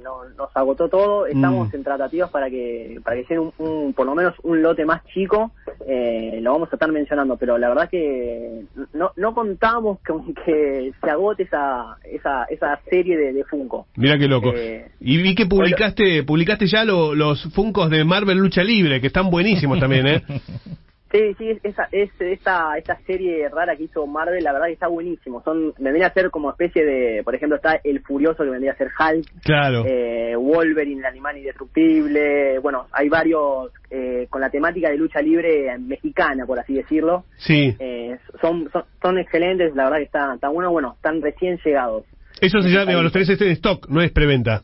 no- 0.03 0.27
nos 0.37 0.49
agotó 0.57 0.89
todo. 0.89 1.27
Estamos 1.27 1.71
Mm. 1.71 1.75
en 1.75 1.83
tratativas 1.83 2.29
para 2.31 2.49
que 2.49 2.99
para 3.03 3.15
que 3.17 3.25
sea 3.25 3.39
un, 3.39 3.51
un- 3.59 3.93
por 3.93 4.05
lo 4.07 4.15
menos 4.15 4.33
un 4.43 4.61
lote 4.63 4.85
más 4.85 5.05
chico. 5.13 5.51
Eh, 5.87 6.39
lo 6.41 6.53
vamos 6.53 6.69
a 6.71 6.75
estar 6.75 6.91
mencionando, 6.91 7.37
pero 7.37 7.57
la 7.59 7.69
verdad 7.69 7.89
que 7.89 8.63
no, 8.93 9.11
no 9.15 9.33
contamos 9.35 9.99
con 10.05 10.33
que 10.33 10.91
se 10.99 11.09
agote 11.09 11.43
esa 11.43 11.97
esa, 12.05 12.45
esa 12.45 12.79
serie 12.89 13.15
de, 13.15 13.33
de 13.33 13.43
Funko. 13.43 13.85
Mira 13.95 14.17
qué 14.17 14.27
loco. 14.27 14.51
Eh, 14.55 14.89
y 14.99 15.21
vi 15.21 15.35
que 15.35 15.45
publicaste 15.45 16.23
publicaste 16.23 16.65
ya 16.65 16.83
lo- 16.85 17.13
los 17.13 17.43
Funcos 17.53 17.89
de 17.91 18.03
Marvel 18.03 18.39
Lucha 18.39 18.63
Libre, 18.63 18.99
que 18.99 19.07
están 19.07 19.29
buenísimos 19.29 19.79
también, 19.79 20.07
¿eh? 20.07 20.23
Sí, 21.11 21.33
sí, 21.37 21.49
es- 21.51 21.59
esa, 21.63 21.87
es, 21.91 22.09
esta, 22.19 22.77
esta 22.77 22.97
serie 23.07 23.47
rara 23.49 23.75
que 23.77 23.83
hizo 23.83 24.05
Marvel, 24.05 24.43
la 24.43 24.51
verdad 24.51 24.67
que 24.67 24.73
está 24.73 24.87
buenísimo. 24.87 25.41
Son, 25.43 25.73
vendría 25.79 26.07
a 26.07 26.13
ser 26.13 26.29
como 26.29 26.49
especie 26.49 26.83
de, 26.85 27.23
por 27.23 27.33
ejemplo, 27.33 27.55
está 27.55 27.79
El 27.83 28.01
Furioso 28.01 28.43
que 28.43 28.49
vendría 28.49 28.73
a 28.73 28.75
ser 28.75 28.89
Hulk, 28.89 29.25
Claro. 29.43 29.83
eh, 29.87 30.35
Wolverine, 30.35 30.99
el 30.99 31.05
animal 31.05 31.37
indestructible, 31.37 32.59
bueno, 32.59 32.87
hay 32.91 33.07
varios 33.09 33.71
eh, 33.89 34.27
con 34.29 34.41
la 34.41 34.49
temática 34.49 34.89
de 34.89 34.97
lucha 34.97 35.21
libre 35.21 35.77
mexicana, 35.79 36.45
por 36.45 36.59
así 36.59 36.73
decirlo. 36.73 37.23
Sí. 37.37 37.75
Eh, 37.79 38.17
son, 38.41 38.69
son, 38.71 38.83
son 39.01 39.17
excelentes, 39.17 39.73
la 39.75 39.85
verdad 39.85 39.97
que 39.99 40.03
están, 40.03 40.35
están 40.35 40.53
buenos, 40.53 40.71
bueno, 40.73 40.93
están 40.97 41.21
recién 41.21 41.57
llegados. 41.63 42.03
Eso 42.41 42.61
se 42.61 42.69
llama, 42.69 43.01
los 43.01 43.11
tenés 43.13 43.29
este 43.29 43.45
en 43.45 43.51
stock, 43.53 43.87
no 43.89 44.01
es 44.01 44.11
preventa. 44.11 44.63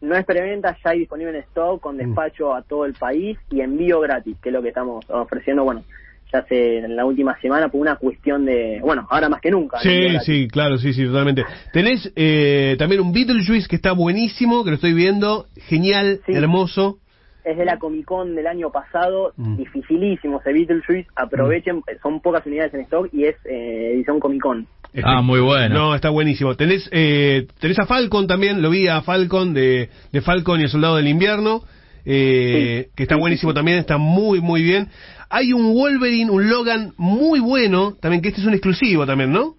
No 0.00 0.14
es 0.14 0.24
preventa, 0.26 0.76
ya 0.84 0.90
hay 0.90 1.00
disponible 1.00 1.30
en 1.30 1.44
stock, 1.44 1.80
con 1.80 1.96
despacho 1.96 2.54
a 2.54 2.62
todo 2.62 2.84
el 2.84 2.94
país 2.94 3.38
y 3.50 3.60
envío 3.60 4.00
gratis, 4.00 4.36
que 4.42 4.50
es 4.50 4.52
lo 4.52 4.62
que 4.62 4.68
estamos 4.68 5.04
ofreciendo, 5.08 5.64
bueno, 5.64 5.84
ya 6.32 6.40
hace 6.40 6.78
en 6.78 6.96
la 6.96 7.04
última 7.04 7.38
semana 7.40 7.68
por 7.68 7.80
una 7.80 7.96
cuestión 7.96 8.44
de, 8.44 8.80
bueno, 8.82 9.06
ahora 9.10 9.28
más 9.28 9.40
que 9.40 9.50
nunca. 9.50 9.78
Sí, 9.78 10.08
sí, 10.24 10.48
claro, 10.48 10.76
sí, 10.76 10.92
sí, 10.92 11.04
totalmente. 11.06 11.44
Tenés 11.72 12.12
eh, 12.16 12.76
también 12.78 13.00
un 13.00 13.12
Beetlejuice 13.12 13.68
que 13.68 13.76
está 13.76 13.92
buenísimo, 13.92 14.64
que 14.64 14.70
lo 14.70 14.74
estoy 14.76 14.92
viendo, 14.92 15.46
genial, 15.68 16.20
Sí. 16.26 16.32
hermoso. 16.32 16.98
Es 17.46 17.56
de 17.56 17.64
la 17.64 17.78
Comic 17.78 18.04
Con 18.04 18.34
del 18.34 18.46
año 18.48 18.70
pasado, 18.70 19.32
Mm. 19.36 19.56
dificilísimo 19.56 20.40
ese 20.40 20.52
Beetlejuice, 20.52 21.08
aprovechen, 21.14 21.80
son 22.02 22.20
pocas 22.20 22.44
unidades 22.44 22.74
en 22.74 22.80
stock 22.80 23.08
y 23.12 23.24
es 23.24 23.36
eh, 23.44 23.92
edición 23.94 24.18
Comic 24.18 24.42
Con. 24.42 24.66
Ah, 25.04 25.22
muy 25.22 25.40
bueno. 25.40 25.74
No, 25.74 25.94
está 25.94 26.10
buenísimo. 26.10 26.54
Tenés, 26.56 26.88
eh, 26.92 27.46
tenés 27.60 27.78
a 27.78 27.86
Falcon 27.86 28.26
también, 28.26 28.62
lo 28.62 28.70
vi 28.70 28.88
a 28.88 29.00
Falcon 29.02 29.54
de, 29.54 29.90
de 30.12 30.20
Falcon 30.22 30.58
y 30.60 30.64
el 30.64 30.68
Soldado 30.70 30.96
del 30.96 31.06
Invierno, 31.06 31.62
eh, 32.04 32.84
Sí. 32.86 32.92
que 32.96 33.02
está 33.04 33.16
buenísimo 33.16 33.54
también, 33.54 33.78
está 33.78 33.96
muy, 33.98 34.40
muy 34.40 34.62
bien. 34.62 34.88
Hay 35.30 35.52
un 35.52 35.72
Wolverine, 35.74 36.30
un 36.30 36.48
Logan 36.48 36.92
muy 36.96 37.40
bueno, 37.40 37.94
también 38.00 38.22
que 38.22 38.28
este 38.28 38.40
es 38.40 38.46
un 38.46 38.54
exclusivo 38.54 39.06
también, 39.06 39.32
¿no? 39.32 39.54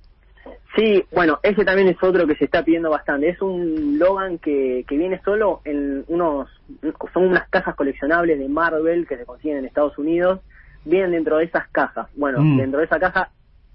Sí, 0.76 1.04
bueno, 1.14 1.40
ese 1.42 1.66
también 1.66 1.88
es 1.88 1.98
otro 2.04 2.28
que 2.28 2.36
se 2.36 2.46
está 2.46 2.64
pidiendo 2.64 2.90
bastante. 2.90 3.30
Es 3.30 3.42
un 3.42 3.98
Logan 3.98 4.38
que, 4.40 4.86
que 4.88 4.98
viene 4.98 5.20
solo 5.26 5.62
en 5.66 6.04
unos, 6.08 6.48
son 7.14 7.28
unas 7.28 7.48
cajas 7.50 7.76
coleccionables 7.76 8.40
de 8.40 8.48
Marvel 8.50 9.08
que 9.08 9.18
se 9.18 9.26
consiguen 9.26 9.58
en 9.60 9.66
Estados 9.66 9.98
Unidos. 9.98 10.42
Vienen 10.86 11.12
dentro 11.12 11.38
de 11.38 11.46
esas 11.46 11.68
cajas. 11.70 12.08
Bueno, 12.16 12.40
Mm. 12.42 12.58
dentro 12.58 12.80
de 12.80 12.86
esa 12.86 13.00
caja 13.00 13.30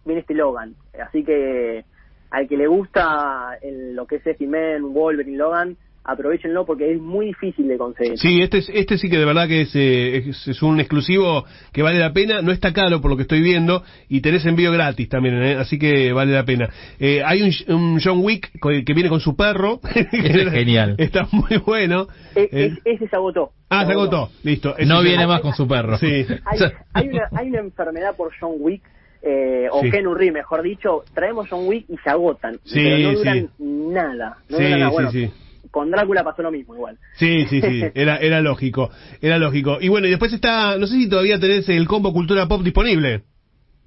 viene 0.04 0.20
este 0.20 0.34
Logan. 0.34 0.74
Así 1.00 1.24
que 1.24 1.84
al 2.30 2.48
que 2.48 2.56
le 2.56 2.66
gusta 2.66 3.58
el- 3.60 3.94
lo 3.94 4.06
que 4.06 4.16
es 4.16 4.26
X-Men, 4.26 4.92
Wolverine, 4.94 5.36
Logan, 5.36 5.76
aprovechenlo 6.04 6.64
porque 6.66 6.92
es 6.92 7.00
muy 7.00 7.26
difícil 7.26 7.68
de 7.68 7.78
conseguir. 7.78 8.18
Sí, 8.18 8.40
este, 8.40 8.58
es- 8.58 8.68
este 8.74 8.98
sí 8.98 9.08
que 9.08 9.18
de 9.18 9.24
verdad 9.24 9.46
que 9.48 9.62
es, 9.62 9.74
eh, 9.76 10.16
es, 10.28 10.48
es 10.48 10.62
un 10.62 10.80
exclusivo 10.80 11.44
que 11.72 11.82
vale 11.82 11.98
la 11.98 12.12
pena, 12.12 12.42
no 12.42 12.50
está 12.52 12.72
caro 12.72 13.00
por 13.00 13.10
lo 13.10 13.16
que 13.16 13.22
estoy 13.22 13.40
viendo 13.40 13.82
y 14.08 14.20
tenés 14.20 14.44
envío 14.46 14.72
gratis 14.72 15.08
también, 15.08 15.42
¿eh? 15.42 15.54
así 15.54 15.78
que 15.78 16.12
vale 16.12 16.32
la 16.32 16.44
pena. 16.44 16.68
Eh, 16.98 17.22
hay 17.24 17.42
un, 17.42 17.74
un 17.74 18.00
John 18.02 18.18
Wick 18.24 18.50
que 18.84 18.92
viene 18.94 19.08
con 19.08 19.20
su 19.20 19.36
perro, 19.36 19.80
es 20.12 20.50
genial. 20.50 20.96
está 20.98 21.26
muy 21.32 21.58
bueno. 21.64 22.08
E- 22.34 22.48
Eh, 22.52 22.66
es- 22.66 22.78
ese 22.96 23.08
se 23.08 23.16
agotó. 23.16 23.52
ah, 23.70 23.86
se 23.86 23.92
agotó, 23.92 24.30
listo. 24.42 24.76
Ese 24.76 24.86
No 24.88 25.02
viene 25.02 25.26
más 25.26 25.40
con 25.40 25.52
su 25.54 25.66
perro. 25.68 25.96
Sí. 25.98 26.06
hay, 26.44 26.58
hay 26.94 27.08
una, 27.08 27.28
hay 27.36 27.48
una 27.48 27.60
enfermedad 27.60 28.16
por 28.16 28.32
John 28.40 28.54
Wick, 28.58 28.82
eh, 29.22 29.68
o 29.70 29.82
Sí. 29.82 29.90
Ken 29.92 30.06
Urri, 30.08 30.32
mejor 30.32 30.62
dicho, 30.62 31.04
traemos 31.14 31.46
John 31.48 31.68
Wick 31.68 31.86
y 31.88 31.96
se 31.98 32.10
agotan, 32.10 32.54
Sí, 32.64 32.80
pero 32.82 32.98
no 32.98 33.12
duran 33.18 33.38
sí. 33.38 33.48
nada. 33.64 34.36
No 34.48 34.56
Sí, 34.58 34.64
duran 34.64 34.78
nada. 34.80 34.90
sí, 34.90 34.94
Bueno, 34.94 35.10
sí. 35.12 35.30
Con 35.70 35.90
Drácula 35.90 36.24
pasó 36.24 36.42
lo 36.42 36.50
mismo 36.50 36.74
igual. 36.74 36.98
Sí, 37.14 37.46
sí, 37.48 37.60
sí, 37.60 37.82
era, 37.94 38.16
era 38.16 38.40
lógico, 38.40 38.90
era 39.20 39.38
lógico. 39.38 39.78
Y 39.80 39.88
bueno, 39.88 40.06
y 40.06 40.10
después 40.10 40.32
está, 40.32 40.76
no 40.76 40.86
sé 40.86 40.94
si 40.96 41.08
todavía 41.08 41.38
tenés 41.38 41.68
el 41.68 41.86
combo 41.86 42.12
Cultura 42.12 42.46
Pop 42.48 42.62
disponible. 42.62 43.22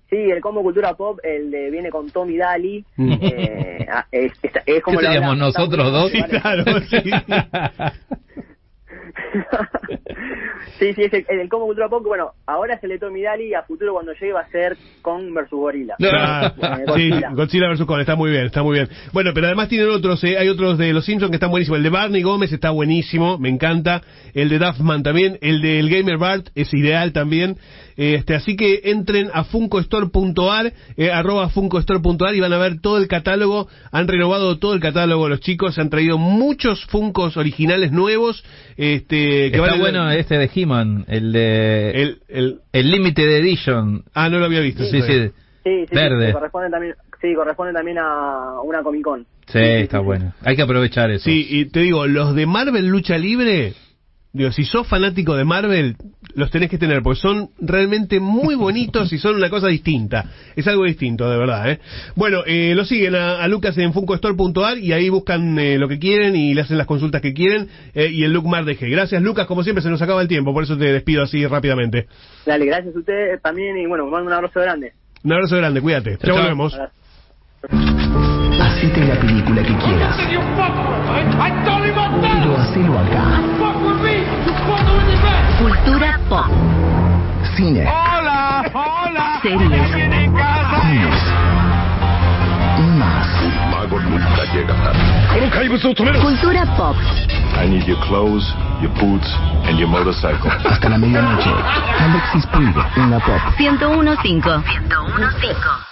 Sí, 0.09 0.17
el 0.17 0.39
combo 0.39 0.61
Cultura 0.63 0.93
Pop, 0.93 1.19
el 1.23 1.51
de 1.51 1.71
viene 1.71 1.89
con 1.89 2.09
Tommy 2.09 2.37
Daly, 2.37 2.85
Mm. 2.95 3.11
eh, 3.21 3.87
ah, 3.91 4.05
es, 4.11 4.31
es, 4.41 4.51
es 4.65 4.83
como 4.83 4.99
¿Qué 4.99 5.05
seríamos 5.05 5.33
está 5.35 5.45
nosotros 5.45 5.91
dos? 5.91 6.11
Sí, 6.11 6.21
claro, 6.23 6.63
sí. 6.89 7.11
sí, 10.79 10.93
sí, 10.93 11.03
es 11.03 11.13
el, 11.13 11.25
el 11.27 11.49
combo 11.49 11.65
Cultura 11.65 11.89
Pop, 11.89 12.03
bueno, 12.05 12.31
ahora 12.45 12.75
es 12.75 12.83
el 12.83 12.89
de 12.91 12.99
Tommy 12.99 13.21
Daly 13.21 13.49
y 13.49 13.53
a 13.53 13.63
futuro 13.63 13.93
cuando 13.93 14.13
llegue 14.13 14.33
va 14.33 14.41
a 14.41 14.49
ser 14.49 14.77
Kong 15.01 15.33
versus 15.33 15.59
Gorilla. 15.59 15.95
Claro. 15.97 16.47
Eh, 16.47 16.85
Sí, 16.95 17.09
Godzilla. 17.09 17.29
Godzilla 17.33 17.69
vs. 17.69 17.85
Kong, 17.85 17.99
está 17.99 18.15
muy 18.15 18.31
bien, 18.31 18.45
está 18.45 18.63
muy 18.63 18.75
bien. 18.75 18.89
Bueno, 19.13 19.31
pero 19.33 19.47
además 19.47 19.69
tienen 19.69 19.89
otros, 19.89 20.23
eh, 20.23 20.37
hay 20.37 20.49
otros 20.49 20.77
de 20.77 20.93
los 20.93 21.05
Simpsons 21.05 21.29
que 21.31 21.35
están 21.35 21.51
buenísimos. 21.51 21.77
El 21.77 21.83
de 21.83 21.89
Barney 21.89 22.21
Gómez 22.21 22.51
está 22.51 22.69
buenísimo, 22.71 23.37
me 23.37 23.49
encanta. 23.49 24.01
El 24.33 24.49
de 24.49 24.59
Duffman 24.59 25.03
también. 25.03 25.37
El 25.41 25.61
del 25.61 25.89
Gamer 25.89 26.17
Bart 26.17 26.47
es 26.55 26.73
ideal 26.73 27.13
también. 27.13 27.57
Este, 27.97 28.35
así 28.35 28.55
que 28.55 28.81
entren 28.85 29.29
a 29.33 29.43
funcostore.ar, 29.45 30.73
eh, 30.97 31.11
arroba 31.11 31.49
funcostore.ar 31.49 32.35
y 32.35 32.39
van 32.39 32.53
a 32.53 32.57
ver 32.57 32.81
todo 32.81 32.97
el 32.97 33.07
catálogo. 33.07 33.67
Han 33.91 34.07
renovado 34.07 34.57
todo 34.59 34.73
el 34.73 34.79
catálogo 34.81 35.29
los 35.29 35.39
chicos, 35.39 35.77
han 35.79 35.89
traído 35.89 36.17
muchos 36.17 36.85
Funcos 36.85 37.37
originales 37.37 37.91
nuevos. 37.91 38.43
Este, 38.77 39.15
que 39.51 39.57
Está 39.57 39.59
valen- 39.59 39.79
bueno 39.79 40.11
este 40.11 40.37
de 40.37 40.49
He-Man, 40.53 41.05
el 41.07 41.31
de... 41.31 41.89
El, 42.01 42.19
el, 42.27 42.59
el, 42.73 42.91
Limited 42.91 43.29
Edition. 43.37 44.03
ah, 44.13 44.29
no 44.29 44.39
lo 44.39 44.45
había 44.45 44.59
visto. 44.59 44.83
Sí, 44.85 45.01
sí. 45.01 45.07
Sí, 45.07 45.31
sí, 45.63 45.85
sí, 45.89 45.95
Verde. 45.95 46.27
sí, 46.27 46.33
corresponde 46.33 46.69
también, 46.69 46.93
sí, 47.21 47.33
corresponde 47.33 47.73
también 47.73 47.97
a 47.97 48.61
una 48.63 48.83
Comic 48.83 49.01
Con. 49.03 49.25
Sí, 49.47 49.59
está 49.59 49.99
bueno. 49.99 50.33
Hay 50.43 50.55
que 50.55 50.61
aprovechar 50.61 51.09
eso. 51.11 51.23
Sí, 51.23 51.47
y 51.49 51.65
te 51.65 51.79
digo, 51.81 52.05
los 52.07 52.35
de 52.35 52.45
Marvel 52.45 52.87
Lucha 52.87 53.17
Libre, 53.17 53.73
digo, 54.35 54.51
si 54.51 54.65
sos 54.65 54.85
fanático 54.85 55.35
de 55.35 55.45
Marvel, 55.45 55.95
los 56.35 56.51
tenés 56.51 56.69
que 56.69 56.77
tener, 56.77 57.01
porque 57.01 57.19
son 57.21 57.49
realmente 57.59 58.19
muy 58.19 58.55
bonitos 58.65 59.11
y 59.13 59.17
son 59.17 59.35
una 59.35 59.49
cosa 59.49 59.67
distinta. 59.67 60.25
Es 60.55 60.67
algo 60.67 60.83
distinto, 60.83 61.29
de 61.29 61.37
verdad, 61.37 61.71
¿eh? 61.71 61.79
Bueno, 62.15 62.43
eh, 62.45 62.73
lo 62.75 62.83
siguen 62.83 63.15
a, 63.15 63.41
a 63.41 63.47
Lucas 63.47 63.77
en 63.77 63.93
funcostore.ar 63.93 64.77
y 64.77 64.91
ahí 64.91 65.09
buscan 65.09 65.57
eh, 65.57 65.77
lo 65.77 65.87
que 65.87 65.99
quieren 65.99 66.35
y 66.35 66.53
le 66.53 66.61
hacen 66.61 66.77
las 66.77 66.85
consultas 66.85 67.21
que 67.21 67.33
quieren 67.33 67.69
eh, 67.93 68.09
y 68.11 68.23
el 68.25 68.33
look 68.33 68.45
Mar 68.45 68.65
DG. 68.65 68.89
Gracias, 68.89 69.21
Lucas, 69.21 69.47
como 69.47 69.63
siempre, 69.63 69.81
se 69.81 69.89
nos 69.89 70.01
acaba 70.01 70.21
el 70.21 70.27
tiempo, 70.27 70.53
por 70.53 70.63
eso 70.63 70.77
te 70.77 70.91
despido 70.91 71.23
así 71.23 71.47
rápidamente. 71.47 72.07
Dale, 72.45 72.65
gracias 72.65 72.93
a 72.93 72.99
ustedes 72.99 73.41
también 73.41 73.77
y 73.77 73.85
bueno, 73.85 74.07
mando 74.07 74.27
un 74.27 74.33
abrazo 74.33 74.59
grande. 74.59 74.91
Un 75.23 75.31
abrazo 75.33 75.57
grande, 75.57 75.81
cuídate. 75.81 76.17
Chao, 76.17 76.35
volvemos. 76.35 76.73
Abrazo. 76.73 76.93
La 79.07 79.15
película 79.19 79.61
que 79.61 79.75
quieras. 79.77 80.17
Pero 82.21 82.57
hacelo 82.57 82.99
acá. 82.99 83.23
Cultura 85.59 86.19
pop. 86.27 86.47
Cine. 87.55 87.85
Hola, 87.87 88.65
hola. 88.73 89.39
Series. 89.43 89.91
Cómics. 90.71 91.23
Y 92.77 92.81
más. 92.97 93.27
mago 93.71 93.99
nunca 93.99 94.43
llega 94.53 94.73
tarde. 94.83 96.19
Cultura 96.21 96.65
pop. 96.75 96.95
I 97.61 97.69
need 97.69 97.85
your 97.85 97.99
clothes, 98.07 98.53
your 98.81 98.91
boots, 98.99 99.29
and 99.65 99.77
your 99.77 99.87
motorcycle. 99.87 100.49
Hasta 100.49 100.89
la 100.89 100.97
medianoche. 100.97 101.51
Alexis 101.99 102.45
Puig 102.47 102.75
en 102.97 103.11
la 103.11 103.19
pop. 103.19 103.39
1015. 103.59 104.63
1015. 104.89 105.84